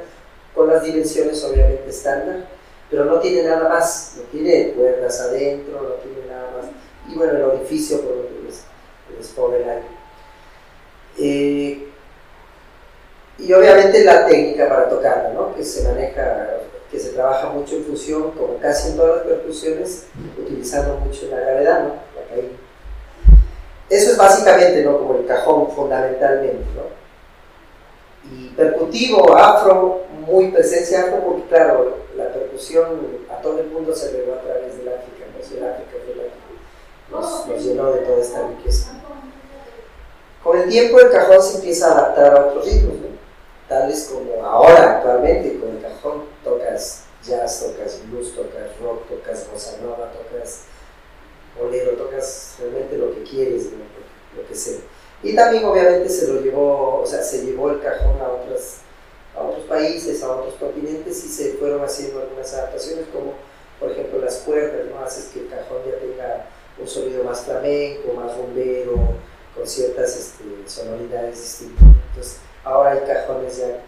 con 0.55 0.69
las 0.69 0.83
dimensiones 0.83 1.45
obviamente 1.45 1.91
estándar, 1.91 2.47
pero 2.91 3.05
no 3.05 3.21
tiene 3.21 3.43
nada 3.43 3.69
más, 3.69 4.15
no 4.17 4.23
tiene 4.25 4.73
cuerdas 4.73 5.21
adentro, 5.21 5.83
no 5.83 5.95
tiene 5.97 6.27
nada 6.29 6.51
más. 6.57 6.67
Y 7.13 7.19
bueno, 7.19 7.35
el 7.35 7.43
orificio 7.43 8.01
por 8.01 8.17
donde 8.17 8.43
les, 8.47 8.63
les 9.19 9.29
pone 9.29 9.59
el 9.59 9.69
aire. 9.69 9.87
Eh, 11.19 11.89
y 13.39 13.53
obviamente 13.53 14.03
la 14.05 14.27
técnica 14.27 14.69
para 14.69 14.89
tocarla, 14.89 15.31
¿no? 15.35 15.55
que 15.55 15.63
se 15.63 15.87
maneja, 15.87 16.61
que 16.91 17.01
se 17.01 17.11
trabaja 17.11 17.49
mucho 17.51 17.77
en 17.77 17.85
fusión, 17.85 18.31
como 18.33 18.59
casi 18.59 18.91
en 18.91 18.97
todas 18.97 19.17
las 19.17 19.27
percusiones, 19.27 20.07
utilizando 20.39 20.97
mucho 20.97 21.27
la 21.31 21.41
gravedad, 21.41 21.85
¿no? 21.85 22.07
Eso 23.89 24.11
es 24.11 24.17
básicamente 24.17 24.83
¿no? 24.83 24.99
como 24.99 25.15
el 25.15 25.27
cajón 25.27 25.71
fundamentalmente. 25.71 26.65
¿no? 26.75 26.97
Y 28.29 28.49
percutivo, 28.51 29.37
afro, 29.37 30.03
muy 30.27 30.51
presencia 30.51 31.03
afro, 31.03 31.21
porque 31.25 31.45
claro, 31.49 31.99
la 32.17 32.33
percusión 32.33 32.85
a 33.31 33.41
todo 33.41 33.61
el 33.61 33.69
mundo 33.69 33.95
se 33.95 34.11
regó 34.11 34.35
a 34.35 34.41
través 34.41 34.77
del 34.79 34.89
África, 34.89 35.27
¿no? 35.37 35.45
Si 35.45 35.57
el 35.57 35.65
África 35.65 35.93
fue 36.05 36.17
la 36.17 37.21
nos, 37.21 37.47
nos 37.47 37.65
llenó 37.65 37.93
de 37.93 38.01
toda 38.01 38.19
esta 38.19 38.49
riqueza. 38.49 39.01
Con 40.43 40.59
el 40.59 40.69
tiempo 40.69 40.99
el 40.99 41.11
cajón 41.11 41.41
se 41.43 41.57
empieza 41.57 41.89
a 41.89 41.93
adaptar 41.93 42.37
a 42.37 42.47
otros 42.47 42.65
ritmos, 42.65 42.95
¿no? 42.95 43.07
tales 43.69 44.13
como 44.13 44.45
ahora, 44.45 44.97
actualmente, 44.97 45.59
con 45.59 45.71
el 45.71 45.83
cajón 45.83 46.23
tocas 46.47 47.03
jazz, 47.25 47.61
tocas 47.61 48.01
blues, 48.09 48.35
tocas 48.35 48.79
rock, 48.81 49.09
tocas 49.09 49.51
bossa 49.51 49.79
nova, 49.79 50.13
tocas 50.13 50.63
bolero, 51.59 51.93
tocas 51.93 52.55
realmente 52.61 52.97
lo 52.97 53.13
que 53.13 53.25
quieres, 53.25 53.71
lo 54.37 54.47
que 54.47 54.55
sea. 54.55 54.79
Y 55.23 55.35
también 55.35 55.65
obviamente 55.65 56.09
se 56.09 56.29
lo 56.29 56.41
llevó, 56.41 57.01
o 57.01 57.07
sea, 57.07 57.23
se 57.23 57.45
llevó 57.45 57.71
el 57.71 57.81
cajón 57.81 58.21
a, 58.21 58.29
otras, 58.29 58.79
a 59.35 59.43
otros 59.43 59.65
países, 59.65 60.23
a 60.23 60.31
otros 60.31 60.55
continentes 60.55 61.25
y 61.25 61.29
se 61.29 61.55
fueron 61.55 61.83
haciendo 61.83 62.21
algunas 62.21 62.55
adaptaciones 62.55 63.07
como 63.13 63.35
por 63.81 63.91
ejemplo 63.91 64.21
las 64.21 64.37
cuerdas, 64.37 64.87
¿no? 64.91 65.05
Haces 65.05 65.31
que 65.33 65.41
el 65.41 65.49
cajón 65.49 65.79
ya 65.85 65.99
tenga 65.99 66.47
un 66.79 66.87
sonido 66.87 67.25
más 67.25 67.41
flamenco, 67.41 68.13
más 68.15 68.37
bombero, 68.37 68.95
con 69.55 69.67
ciertas 69.67 70.17
este, 70.17 70.45
sonoridades 70.67 71.41
distintas. 71.41 71.83
Entonces, 72.11 72.39
ahora 72.65 72.93
hay 72.93 73.01
cajones 73.01 73.57
ya, 73.57 73.81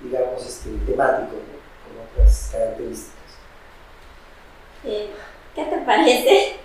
digamos, 0.00 0.46
este, 0.46 0.70
temáticos, 0.86 1.38
con 1.88 2.22
otras 2.22 2.50
características. 2.52 3.14
Eh, 4.84 5.10
¿Qué 5.54 5.64
te 5.64 5.78
parece 5.78 6.56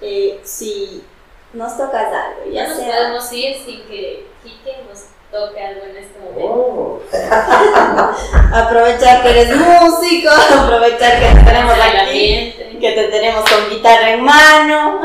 eh, 0.00 0.40
si 0.44 1.04
nos 1.52 1.76
tocas 1.76 2.06
algo? 2.12 2.44
Ya 2.46 2.62
Ya 2.62 2.68
nos 2.68 2.78
sea 2.78 2.86
podemos 2.86 3.32
ir 3.32 3.56
sin 3.64 3.82
que 3.86 4.26
Quique 4.42 4.84
nos 4.88 5.06
toque 5.30 5.60
algo 5.60 5.84
en 5.86 5.96
este 5.96 6.18
momento. 6.20 6.44
Oh, 6.44 7.00
aprovechar 8.54 9.22
que 9.22 9.30
eres 9.30 9.56
músico, 9.56 10.30
aprovechar 10.30 11.18
que 11.18 11.38
te 11.38 11.44
tenemos 11.44 11.74
aquí, 11.74 12.54
que 12.80 12.92
te 12.92 13.08
tenemos 13.08 13.50
con 13.50 13.70
guitarra 13.70 14.12
en 14.12 14.22
mano. 14.22 15.00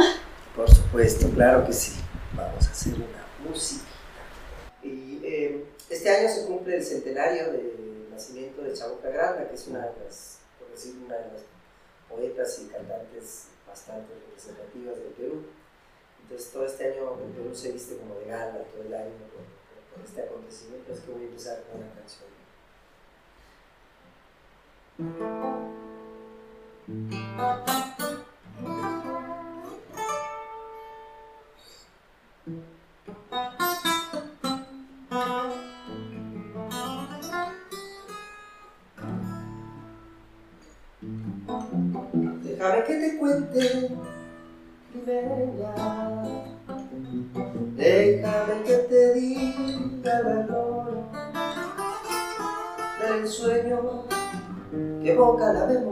por 0.55 0.69
supuesto, 0.69 1.29
claro 1.31 1.65
que 1.65 1.73
sí. 1.73 1.93
Vamos 2.34 2.67
a 2.67 2.71
hacer 2.71 2.93
una 2.93 3.49
música. 3.49 3.86
Y 4.84 5.19
eh, 5.23 5.65
este 5.89 6.10
año 6.10 6.29
se 6.29 6.45
cumple 6.45 6.77
el 6.77 6.84
centenario 6.84 7.51
del 7.51 7.90
nacimiento 8.21 8.62
de 8.62 8.73
Chabuca 8.73 9.10
Granda, 9.10 9.49
que 9.49 9.55
es 9.55 9.67
una 9.67 9.79
de 9.79 10.03
las, 10.05 10.38
por 10.60 10.69
decir, 10.69 10.95
una 11.03 11.15
de 11.15 11.31
las 11.34 11.41
poetas 12.07 12.60
y 12.60 12.67
cantantes 12.67 13.47
bastante 13.67 14.13
representativas 14.13 14.95
del 14.97 15.07
Perú. 15.13 15.43
Entonces 16.21 16.51
todo 16.51 16.65
este 16.65 16.93
año 16.93 17.17
el 17.19 17.31
Perú 17.31 17.55
se 17.55 17.71
viste 17.71 17.97
como 17.97 18.15
de 18.19 18.25
gala 18.25 18.60
todo 18.71 18.84
el 18.84 18.93
año 18.93 19.10
por, 19.34 19.41
por- 19.41 20.05
este 20.05 20.21
acontecimiento, 20.23 20.93
es 20.93 20.99
que 21.01 21.12
voy 21.12 21.23
a 21.23 21.25
empezar 21.25 21.63
con 21.63 21.81
una 21.81 21.93
canción. 21.93 22.29
Que 43.41 43.60
te 43.60 43.88
cuente, 43.88 43.95
limeña. 44.93 45.73
Déjame 47.75 48.63
que 48.65 48.77
te 48.77 49.13
diga 49.13 50.19
el 50.19 50.25
valor 50.25 50.93
del 53.01 53.27
sueño 53.27 54.04
que 55.01 55.12
evoca 55.12 55.54
la 55.54 55.65
memoria. 55.65 55.90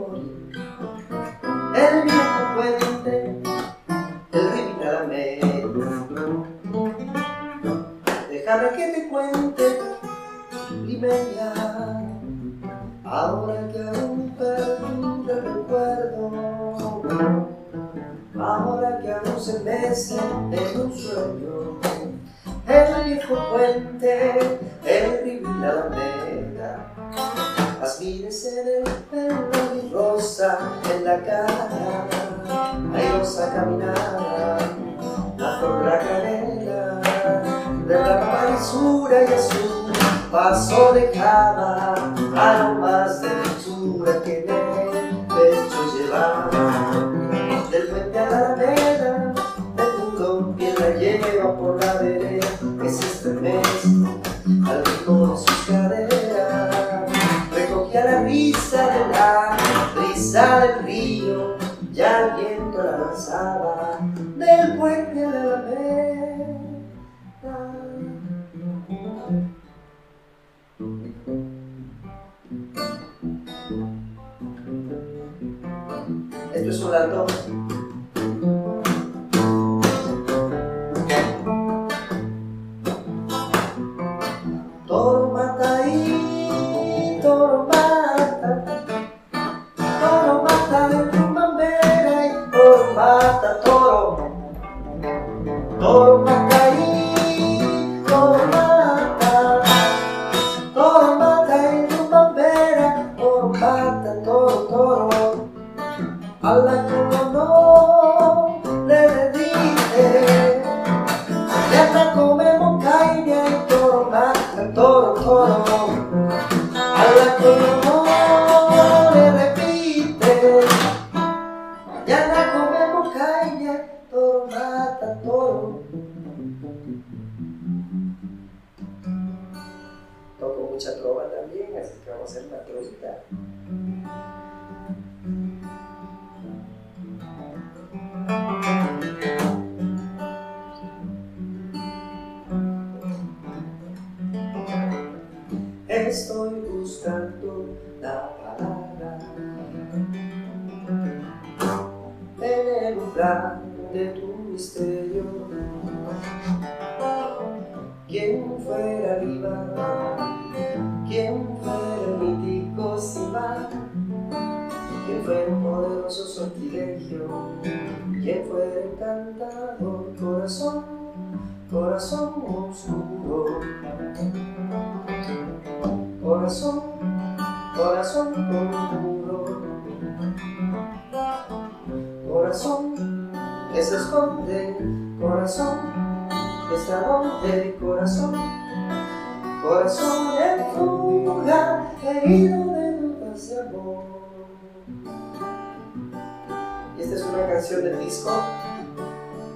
Disco, 198.04 198.30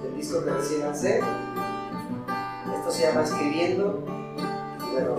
del 0.03 0.15
disco 0.15 0.43
que 0.43 0.51
recién 0.51 0.81
lancé. 0.81 1.21
Esto 2.73 2.91
se 2.91 3.07
llama 3.07 3.21
Escribiendo. 3.23 4.03
Y 4.79 4.93
bueno, 4.93 5.15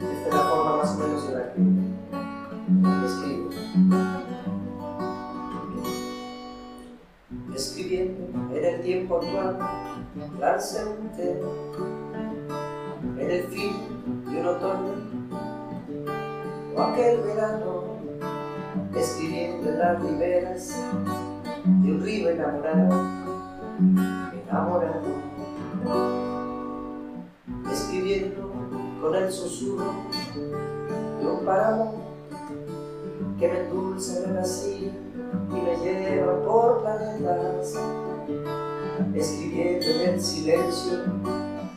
esta 0.00 0.28
es 0.28 0.34
la 0.34 0.40
forma 0.42 0.76
más 0.76 0.90
o 0.90 0.98
menos 0.98 1.28
en 1.28 1.34
la 1.34 1.42
que 1.52 3.06
escribo. 3.06 3.50
Escribiendo 7.54 8.56
en 8.56 8.64
el 8.64 8.80
tiempo 8.82 9.16
actual, 9.16 9.58
lanzante, 10.38 11.42
en 13.18 13.30
el 13.30 13.44
fin 13.48 13.76
de 14.26 14.40
un 14.40 14.46
otoño, 14.46 14.94
o 16.76 16.82
aquel 16.82 17.20
verano, 17.22 17.87
escribiendo 18.98 19.70
en 19.70 19.78
las 19.78 20.02
riberas 20.02 20.76
de 21.64 21.92
un 21.92 22.02
río 22.02 22.30
enamorado, 22.30 23.04
enamorado, 24.32 25.02
escribiendo 27.70 28.52
con 29.00 29.14
el 29.14 29.30
susurro 29.30 29.92
de 31.20 31.26
un 31.26 31.44
páramo 31.44 31.94
que 33.38 33.48
me 33.48 33.60
endulce 33.60 34.24
el 34.24 34.34
vacío 34.34 34.90
y 35.50 35.54
me 35.54 35.76
lleva 35.76 36.42
por 36.42 36.82
planetas, 36.82 37.74
escribiendo 39.14 39.86
en 39.86 40.14
el 40.14 40.20
silencio 40.20 40.98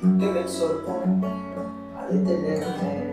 que 0.01 0.25
me 0.25 0.41
exhorta 0.41 1.03
a 1.99 2.07
detenerme, 2.07 3.10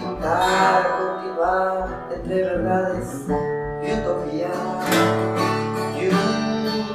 a 0.00 0.82
continuar 0.98 2.08
entre 2.14 2.42
verdades 2.42 3.08
y 3.82 3.92
utopía, 3.92 4.50
y 5.98 6.00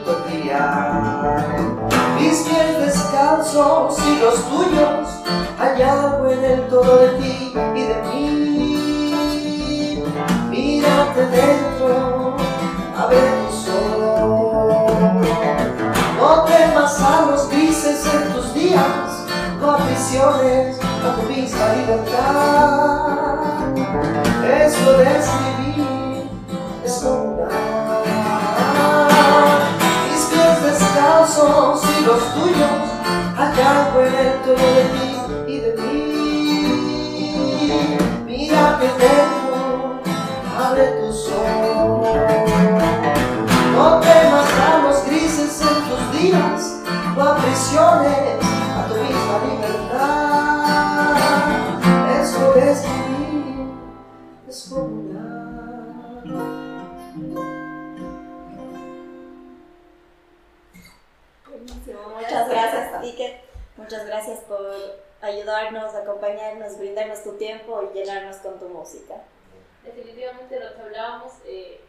utopía. 0.02 0.62
Mis 2.20 2.38
pies 2.42 2.80
descalzos 2.80 4.00
y 4.00 4.20
los 4.20 4.38
tuyos, 4.50 5.08
algo 5.60 6.30
en 6.30 6.44
el 6.44 6.68
todo 6.68 6.98
de 6.98 7.10
ti 7.20 7.54
y 7.76 7.82
de 7.82 7.96
mí 8.14 8.38
mírate 10.50 11.26
dentro, 11.28 11.67
a 20.16 21.16
tu 21.16 21.24
misma 21.24 21.74
libertad. 21.76 23.36
Eso 24.42 24.94
de 24.94 25.04
escribir 25.04 26.30
es. 26.86 27.50
Mis 30.10 30.24
pies 30.26 30.64
descalzos 30.64 31.84
y 31.84 32.06
los 32.06 32.22
tuyos, 32.34 32.88
allá 33.38 33.92
en 33.96 34.14
el 34.16 34.44
de 34.56 35.07
acompañarnos, 66.48 66.80
brindarnos 66.80 67.24
tu 67.24 67.34
tiempo 67.38 67.82
y 67.84 67.98
llenarnos 67.98 68.38
con 68.38 68.60
tu 68.60 68.70
música 68.70 69.24
definitivamente 69.88 70.60
lo 70.60 70.76
que 70.76 70.82
hablábamos, 70.82 71.34
eh, 71.46 71.82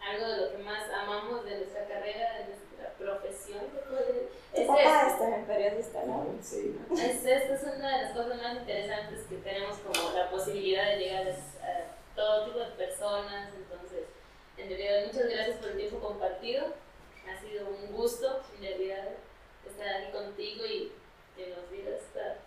algo 0.00 0.26
de 0.28 0.36
lo 0.38 0.52
que 0.52 0.58
más 0.58 0.90
amamos 0.90 1.44
de 1.44 1.58
nuestra 1.58 1.86
carrera, 1.86 2.38
de 2.38 2.44
nuestra 2.46 2.92
profesión, 2.98 3.60
es 4.52 4.66
papá 4.66 5.08
esto. 5.08 5.24
es 5.24 5.46
periodista, 5.46 6.04
¿no? 6.04 6.26
Sí. 6.40 6.78
Es, 6.92 7.24
esta 7.24 7.54
es 7.54 7.62
una 7.62 7.96
de 7.96 8.02
las 8.04 8.12
cosas 8.12 8.36
más 8.42 8.58
interesantes 8.58 9.24
que 9.28 9.36
tenemos 9.36 9.76
como 9.78 10.10
la 10.10 10.30
posibilidad 10.30 10.86
de 10.90 10.98
llegar 10.98 11.28
a, 11.28 12.14
todo 12.14 12.46
tipo 12.46 12.58
de 12.58 12.66
personas, 12.72 13.52
entonces, 13.54 14.06
en 14.56 14.68
realidad, 14.68 15.06
muchas 15.06 15.28
gracias 15.28 15.56
por 15.58 15.68
el 15.70 15.76
tiempo 15.76 16.00
compartido, 16.00 16.66
ha 17.28 17.40
sido 17.40 17.68
un 17.68 17.92
gusto, 17.92 18.42
en 18.56 18.62
realidad, 18.62 19.08
estar 19.64 19.86
aquí 19.86 20.10
contigo 20.10 20.66
y 20.66 20.92
que 21.36 21.54
nos 21.54 21.70
digas 21.70 22.00
esta 22.02 22.38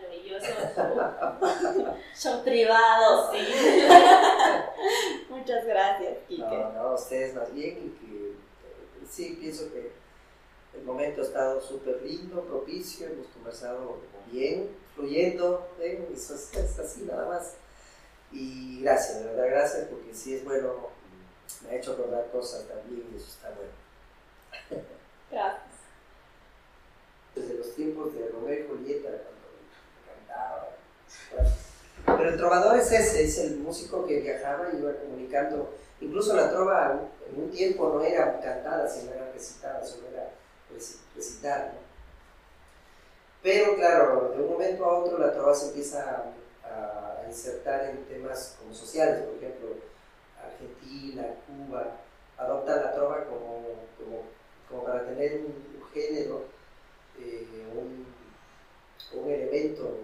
maravilloso 0.00 0.46
Son 2.14 2.44
privados. 2.44 3.30
Sí. 3.32 3.38
Muchas 5.28 5.66
gracias, 5.66 6.18
Kike. 6.28 6.42
No, 6.42 6.72
no, 6.72 6.94
ustedes 6.94 7.34
más 7.34 7.52
bien 7.54 7.78
y 7.78 8.06
que 8.06 8.34
sí, 9.10 9.36
pienso 9.40 9.70
que 9.72 9.90
el 10.74 10.84
momento 10.84 11.20
ha 11.20 11.24
estado 11.24 11.60
súper 11.60 12.02
lindo, 12.02 12.42
propicio, 12.44 13.06
hemos 13.08 13.26
conversado 13.28 13.98
bien, 14.30 14.70
fluyendo, 14.94 15.68
¿eh? 15.80 16.08
eso 16.14 16.34
es, 16.34 16.78
así 16.78 17.02
nada 17.02 17.26
más. 17.26 17.54
Y 18.32 18.82
gracias, 18.82 19.20
de 19.20 19.24
verdad, 19.26 19.46
gracias, 19.50 19.88
porque 19.88 20.14
sí 20.14 20.34
es 20.34 20.44
bueno, 20.44 20.88
me 21.64 21.70
ha 21.70 21.76
hecho 21.76 21.92
acordar 21.92 22.30
cosas 22.30 22.66
también 22.68 23.08
y 23.12 23.16
eso 23.16 23.26
está 23.26 23.50
bueno. 23.50 24.84
Gracias. 25.30 25.62
Desde 27.34 27.54
los 27.54 27.74
tiempos 27.74 28.14
de 28.14 28.28
Romeo 28.28 28.64
y 28.64 28.68
Julieta, 28.68 29.08
pero 32.04 32.30
el 32.30 32.36
trovador 32.36 32.76
es 32.78 32.92
ese, 32.92 33.24
es 33.24 33.38
el 33.38 33.58
músico 33.58 34.06
que 34.06 34.20
viajaba 34.20 34.68
y 34.72 34.78
iba 34.78 34.92
comunicando. 34.94 35.74
Incluso 36.00 36.34
la 36.34 36.50
trova 36.50 37.00
en 37.30 37.42
un 37.42 37.50
tiempo 37.50 37.88
no 37.88 38.02
era 38.02 38.40
cantada, 38.40 38.88
sino 38.88 39.12
era 39.12 39.30
recitada, 39.32 39.84
solo 39.84 40.08
era 40.08 40.30
recitar. 41.14 41.72
Pero 43.42 43.74
claro, 43.76 44.32
de 44.36 44.42
un 44.42 44.50
momento 44.50 44.84
a 44.84 44.98
otro 44.98 45.18
la 45.18 45.32
trova 45.32 45.54
se 45.54 45.68
empieza 45.68 46.24
a, 46.64 47.22
a 47.22 47.26
insertar 47.28 47.86
en 47.86 48.04
temas 48.04 48.56
como 48.58 48.74
sociales, 48.74 49.22
por 49.22 49.36
ejemplo, 49.36 49.68
Argentina, 50.42 51.24
Cuba, 51.46 51.96
adoptan 52.36 52.82
la 52.82 52.94
trova 52.94 53.24
como, 53.24 53.62
como, 53.98 54.22
como 54.68 54.84
para 54.84 55.04
tener 55.04 55.40
un, 55.40 55.70
género, 55.92 56.44
eh, 57.18 57.66
un, 57.74 58.06
un 59.14 59.30
elemento 59.30 60.00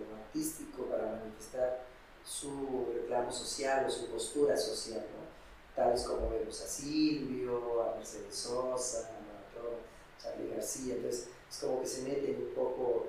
para 0.91 1.21
manifestar 1.21 1.87
su 2.25 2.93
reclamo 2.95 3.33
social 3.33 3.87
o 3.87 3.91
su 3.91 4.07
postura 4.09 4.57
social, 4.57 5.01
¿no? 5.01 5.27
tales 5.75 6.03
como 6.03 6.31
vemos 6.31 6.61
a 6.63 6.67
Silvio, 6.67 7.83
a 7.83 7.97
Mercedes 7.97 8.35
Sosa, 8.35 9.11
a 9.11 10.23
Charlie 10.23 10.51
García, 10.51 10.95
entonces 10.95 11.29
es 11.51 11.59
como 11.59 11.81
que 11.81 11.87
se 11.87 12.03
meten 12.03 12.37
un 12.49 12.55
poco 12.55 13.07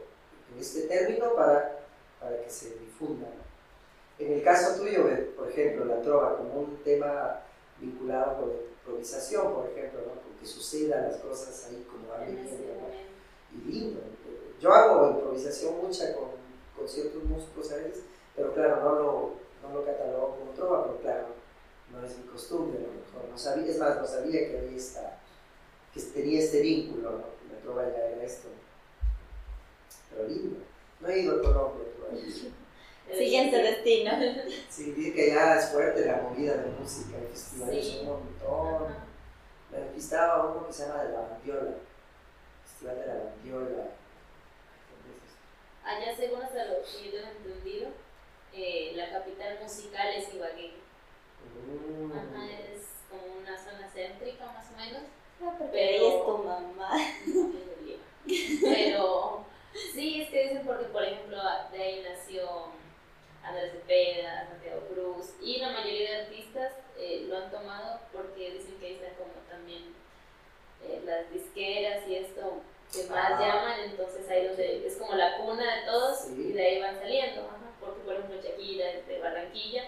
en 0.54 0.62
este 0.62 0.82
término 0.82 1.34
para, 1.34 1.80
para 2.20 2.42
que 2.44 2.50
se 2.50 2.76
difunda. 2.76 3.28
En 4.20 4.34
el 4.34 4.44
caso 4.44 4.82
tuyo, 4.82 5.06
por 5.36 5.50
ejemplo, 5.50 5.86
la 5.86 6.02
trova 6.02 6.38
como 6.38 6.62
un 6.62 6.78
tema 6.84 7.42
vinculado 7.80 8.42
con 8.42 8.50
la 8.50 8.56
improvisación, 8.56 9.54
por 9.54 9.70
ejemplo, 9.70 10.02
¿no? 10.02 10.40
que 10.40 10.46
sucedan 10.46 11.12
las 11.12 11.18
cosas 11.18 11.68
ahí 11.68 11.86
como 11.90 12.14
algo 12.14 12.34
y 13.54 13.72
lindo. 13.72 14.02
Yo 14.60 14.74
hago 14.74 15.10
improvisación 15.12 15.78
mucha 15.82 16.14
con 16.16 16.38
con 16.78 16.88
ciertos 16.88 17.24
músicos 17.24 17.72
a 17.72 17.78
veces, 17.78 18.04
pero 18.36 18.54
claro, 18.54 18.76
no 18.84 18.90
lo, 18.94 19.32
no 19.64 19.74
lo 19.80 19.84
catalogo 19.84 20.36
como 20.38 20.52
trova, 20.52 20.84
pero 20.84 21.00
claro, 21.00 21.26
no 21.92 22.06
es 22.06 22.16
mi 22.20 22.24
costumbre, 22.26 22.78
a 22.78 22.82
lo 22.82 22.88
mejor 22.90 23.32
no 23.32 23.36
sabía, 23.36 23.72
es 23.72 23.80
más, 23.80 23.98
no 24.00 24.06
sabía 24.06 24.48
que 24.48 24.60
había 24.60 24.78
esta, 24.78 25.18
que 25.92 26.00
tenía 26.02 26.40
este 26.40 26.62
vínculo, 26.62 27.12
¿no? 27.14 27.18
la 27.18 27.60
trova 27.64 27.84
ya 27.90 28.10
era 28.10 28.24
esto, 28.24 28.50
pero 30.12 30.28
lindo, 30.28 30.60
no 31.00 31.08
he 31.08 31.20
ido 31.20 31.40
a 31.40 31.42
Colombia 31.42 31.86
todavía. 31.98 32.24
Siguiente 33.18 33.58
destino. 33.58 34.12
Sí, 34.70 34.92
dice 34.92 35.14
que 35.14 35.28
ya 35.30 35.58
es 35.58 35.70
fuerte 35.70 36.06
la 36.06 36.18
movida 36.18 36.58
de 36.58 36.70
música, 36.80 37.18
el 37.18 37.28
festivales 37.30 37.86
Sí. 37.86 38.00
un 38.02 38.06
montón. 38.08 38.94
Me 39.72 39.80
conquistaba 39.80 40.46
uno 40.52 40.68
que 40.68 40.74
se 40.74 40.86
llama 40.86 41.04
de 41.04 41.14
la 41.14 41.22
Bandiola, 41.22 41.72
Festival 42.64 43.00
de 43.00 43.08
la 43.08 43.14
Bandiola. 43.16 43.84
Allá, 45.88 46.14
según 46.14 46.42
hasta 46.42 46.66
lo 46.66 46.82
que 46.82 47.06
yo 47.06 47.12
tengo 47.12 47.28
entendido, 47.32 47.90
eh, 48.54 48.92
la 48.96 49.10
capital 49.10 49.58
musical 49.62 50.10
es 50.14 50.34
Ibagué. 50.34 50.74
Mm. 51.66 52.12
Ajá, 52.12 52.46
es 52.52 52.84
como 53.10 53.40
una 53.40 53.58
zona 53.58 53.90
céntrica 53.90 54.46
más 54.48 54.70
o 54.74 54.76
menos. 54.76 55.04
Porque 55.58 55.80
ahí 55.80 55.96
es 55.96 56.26
tu 56.26 56.38
mamá. 56.40 56.92
Pero 58.62 59.46
sí, 59.94 60.24
es 60.24 60.30
que 60.30 60.44
dicen 60.44 60.66
porque, 60.66 60.86
por 60.86 61.04
ejemplo, 61.04 61.38
de 61.72 61.82
ahí 61.82 62.04
nació 62.04 62.68
Andrés 63.42 63.72
Cepeda, 63.72 64.46
Santiago 64.50 64.82
Cruz, 64.92 65.36
y 65.42 65.60
la 65.60 65.72
mayoría 65.72 66.12
de 66.12 66.22
artistas 66.24 66.74
eh, 66.98 67.28
lo 67.30 67.38
han 67.38 67.50
tomado 67.50 68.02
porque 68.12 68.52
dicen 68.52 68.76
que 68.80 68.88
ahí 68.88 68.94
están 68.96 69.14
como 69.16 69.32
también 69.50 69.94
eh, 70.84 71.02
las 71.06 71.32
disqueras 71.32 72.06
y 72.10 72.16
esto 72.16 72.62
que 72.92 73.04
más 73.10 73.40
llaman, 73.40 73.80
entonces 73.82 74.30
ahí 74.30 74.48
donde 74.48 74.88
es 74.88 74.96
como 74.98 75.14
la 75.14 75.38
cuna 75.38 75.76
de 75.76 75.86
todos 75.86 76.20
Sí. 76.26 76.50
y 76.50 76.54
de 76.54 76.66
ahí 76.66 76.82
van 76.82 76.98
saliendo, 77.00 77.42
ajá, 77.42 77.72
porque 77.80 78.02
por 78.02 78.14
ejemplo 78.16 78.42
Shakira 78.42 78.92
es 78.92 79.08
de 79.08 79.20
Barranquilla, 79.20 79.84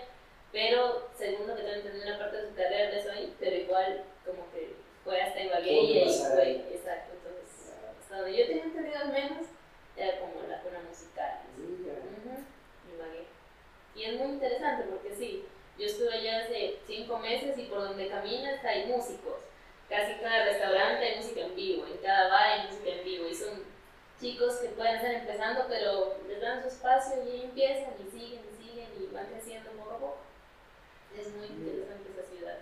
pero 0.52 1.08
según 1.18 1.47
lo 1.47 1.56
que 1.56 1.62
tengo 1.64 1.76
entendido 1.76 2.06
una 2.08 2.20
parte 2.20 2.38
de 2.38 2.47
su 2.50 2.56
carrera 2.56 2.89
empezó 2.89 3.12
ahí, 3.12 3.36
pero 3.39 3.56
igual 3.56 4.04
como 4.26 4.52
que 4.52 4.76
fue 5.04 5.22
hasta 5.22 5.41
Ibagué 5.41 5.72
y 5.82 5.97
ahí 6.00 6.14
fue, 6.14 6.52
exacto, 6.76 7.14
entonces 7.16 7.74
hasta 8.02 8.16
donde 8.18 8.38
yo 8.38 8.45
tenía 8.47 8.64
entendido 8.64 8.97
al 9.00 9.12
menos 9.12 9.45
era 9.95 10.20
como 10.20 10.41
la 10.47 10.62
cuna 10.62 10.80
musical. 10.88 11.39
Ibagué. 12.95 13.26
Y 13.95 14.04
es 14.04 14.14
muy 14.20 14.28
interesante 14.34 14.86
porque 14.89 15.16
sí, 15.16 15.45
yo 15.78 15.86
estuve 15.86 16.14
allá 16.14 16.39
hace 16.39 16.78
cinco 16.86 17.18
meses 17.20 17.58
y 17.58 17.64
por 17.66 17.80
donde 17.80 18.08
caminas 18.10 18.64
hay 18.64 18.86
músicos. 18.88 19.36
Casi 19.89 20.19
cada 20.21 20.45
restaurante 20.45 21.03
hay 21.05 21.17
música 21.17 21.41
en 21.41 21.55
vivo, 21.55 21.85
en 21.87 21.97
cada 21.97 22.29
bar 22.29 22.43
hay 22.43 22.67
música 22.67 22.89
en 22.91 23.03
vivo 23.03 23.27
y 23.27 23.33
son 23.35 23.63
chicos 24.21 24.57
que 24.57 24.67
pueden 24.69 24.95
estar 24.97 25.11
empezando 25.11 25.65
pero 25.67 26.17
les 26.27 26.39
dan 26.41 26.61
su 26.61 26.67
espacio 26.67 27.23
y 27.23 27.43
empiezan 27.45 27.93
y 27.99 28.11
siguen 28.11 28.41
y 28.45 28.63
siguen 28.63 28.87
y 28.99 29.13
van 29.13 29.27
creciendo 29.27 29.71
poco 29.71 29.91
a 29.91 29.97
poco. 29.97 30.17
Es 31.17 31.33
muy 31.33 31.47
interesante 31.47 32.09
esa 32.15 32.29
ciudad. 32.29 32.57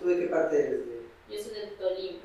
¿Tú 0.00 0.08
de 0.08 0.18
qué 0.18 0.26
parte 0.26 0.58
eres? 0.60 0.86
De... 0.86 1.02
Yo 1.30 1.42
soy 1.42 1.54
de 1.54 1.66
Tolima, 1.78 2.18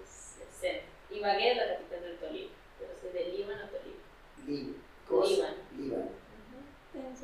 es 0.00 0.36
el 0.40 0.48
centro. 0.54 0.90
Ibagué 1.10 1.50
es 1.50 1.56
la 1.56 1.68
capital 1.74 2.02
del 2.02 2.18
Tolima, 2.18 2.52
pero 2.78 2.92
soy 3.00 3.10
de 3.10 3.32
Líbano, 3.32 3.62
Tolima. 3.68 3.96
Lí- 4.46 4.76
¿cómo 5.08 5.26
se- 5.26 5.34
Líbano. 5.34 5.54
Líbano. 5.76 6.08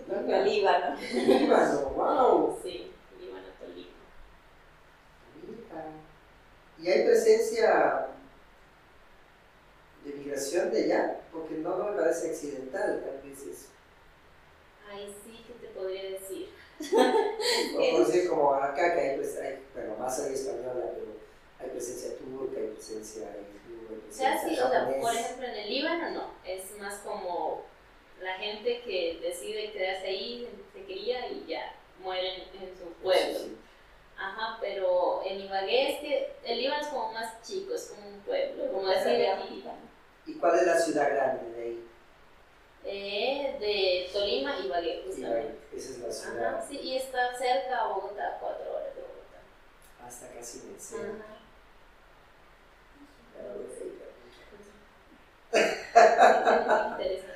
Propio 0.08 0.42
Líbano. 0.44 0.96
Líbano, 1.00 1.80
wow. 1.94 2.58
Sí, 2.62 2.68
Líbano. 2.72 2.99
¿Y 6.78 6.88
hay 6.88 7.05
presencia 7.05 8.07
de 10.05 10.12
migración 10.14 10.70
de 10.70 10.84
allá? 10.84 11.20
Porque 11.30 11.55
no 11.57 11.76
me 11.76 11.92
parece 11.96 12.30
accidental, 12.30 13.05
tal 13.05 13.28
vez 13.28 13.40
eso. 13.42 13.66
Ay, 14.90 15.14
sí, 15.24 15.44
¿qué 15.46 15.66
te 15.66 15.72
podría 15.74 16.11
decir? 16.11 16.48
O 17.76 17.90
por 17.96 18.07
decir, 18.07 18.28
como 18.28 18.55
acá, 18.55 18.94
que 18.94 19.01
hay, 19.01 19.16
pues, 19.16 19.36
hay, 19.38 19.62
bueno, 19.74 19.96
más 19.98 20.18
hay 20.20 20.32
española, 20.34 20.92
pero 20.94 21.07
hay 21.59 21.68
presencia 21.70 22.16
turca, 22.16 22.59
hay 22.59 22.68
presencia 22.68 23.22
hindú, 23.36 23.86
hay 23.90 24.11
O 24.11 24.12
sea, 24.12 24.40
presencia 24.40 24.48
sí, 24.48 24.55
o 24.66 24.70
sea, 24.70 24.80
japonesa. 24.80 25.01
por 25.03 25.14
ejemplo, 25.14 25.46
en 25.46 25.55
el 25.55 25.68
Líbano 25.68 26.11
no, 26.11 26.30
es 26.44 26.78
más 26.78 26.94
como 27.01 27.64
la 28.22 28.34
gente 28.34 28.82
que 28.82 29.18
decide 29.22 29.72
quedarse 29.72 30.07
ahí, 30.07 30.48
se 30.72 30.84
cría 30.84 31.28
y 31.30 31.44
ya 31.46 31.74
mueren 32.03 32.42
en 32.55 32.78
su 32.78 32.92
pueblo. 33.03 33.38
Sí, 33.38 33.44
sí. 33.44 33.57
Ajá, 34.20 34.58
pero 34.60 35.22
en 35.24 35.40
Ibagué 35.40 35.94
es 35.94 36.00
que 36.00 36.36
el 36.44 36.58
Líbano 36.58 36.82
es 36.82 36.88
como 36.88 37.10
más 37.12 37.40
chico, 37.42 37.72
es 37.72 37.86
como 37.86 38.06
un 38.06 38.20
pueblo, 38.20 38.70
como 38.70 38.86
decir 38.86 39.16
de 39.16 39.28
aquí. 39.30 39.64
¿Y 40.26 40.34
cuál 40.34 40.58
es 40.58 40.66
la 40.66 40.78
ciudad 40.78 41.08
grande 41.10 41.50
de 41.52 41.62
ahí? 41.62 41.88
Eh, 42.84 43.56
de 43.58 44.10
Tolima, 44.12 44.58
Ibagué, 44.58 45.04
justamente. 45.06 45.58
Ibagué, 45.72 45.76
esa 45.76 45.90
es 45.90 45.98
la 45.98 46.12
ciudad. 46.12 46.54
Ajá, 46.54 46.66
sí, 46.68 46.78
y 46.80 46.96
está 46.96 47.34
cerca 47.34 47.78
a 47.78 47.88
Bogotá, 47.88 48.36
cuatro 48.40 48.70
horas 48.74 48.94
de 48.94 49.00
Bogotá. 49.00 49.40
Hasta 50.06 50.28
casi 50.28 50.58
en 50.58 50.68
el. 50.68 51.22
Ajá. 51.22 51.36
Interesante. 56.92 57.29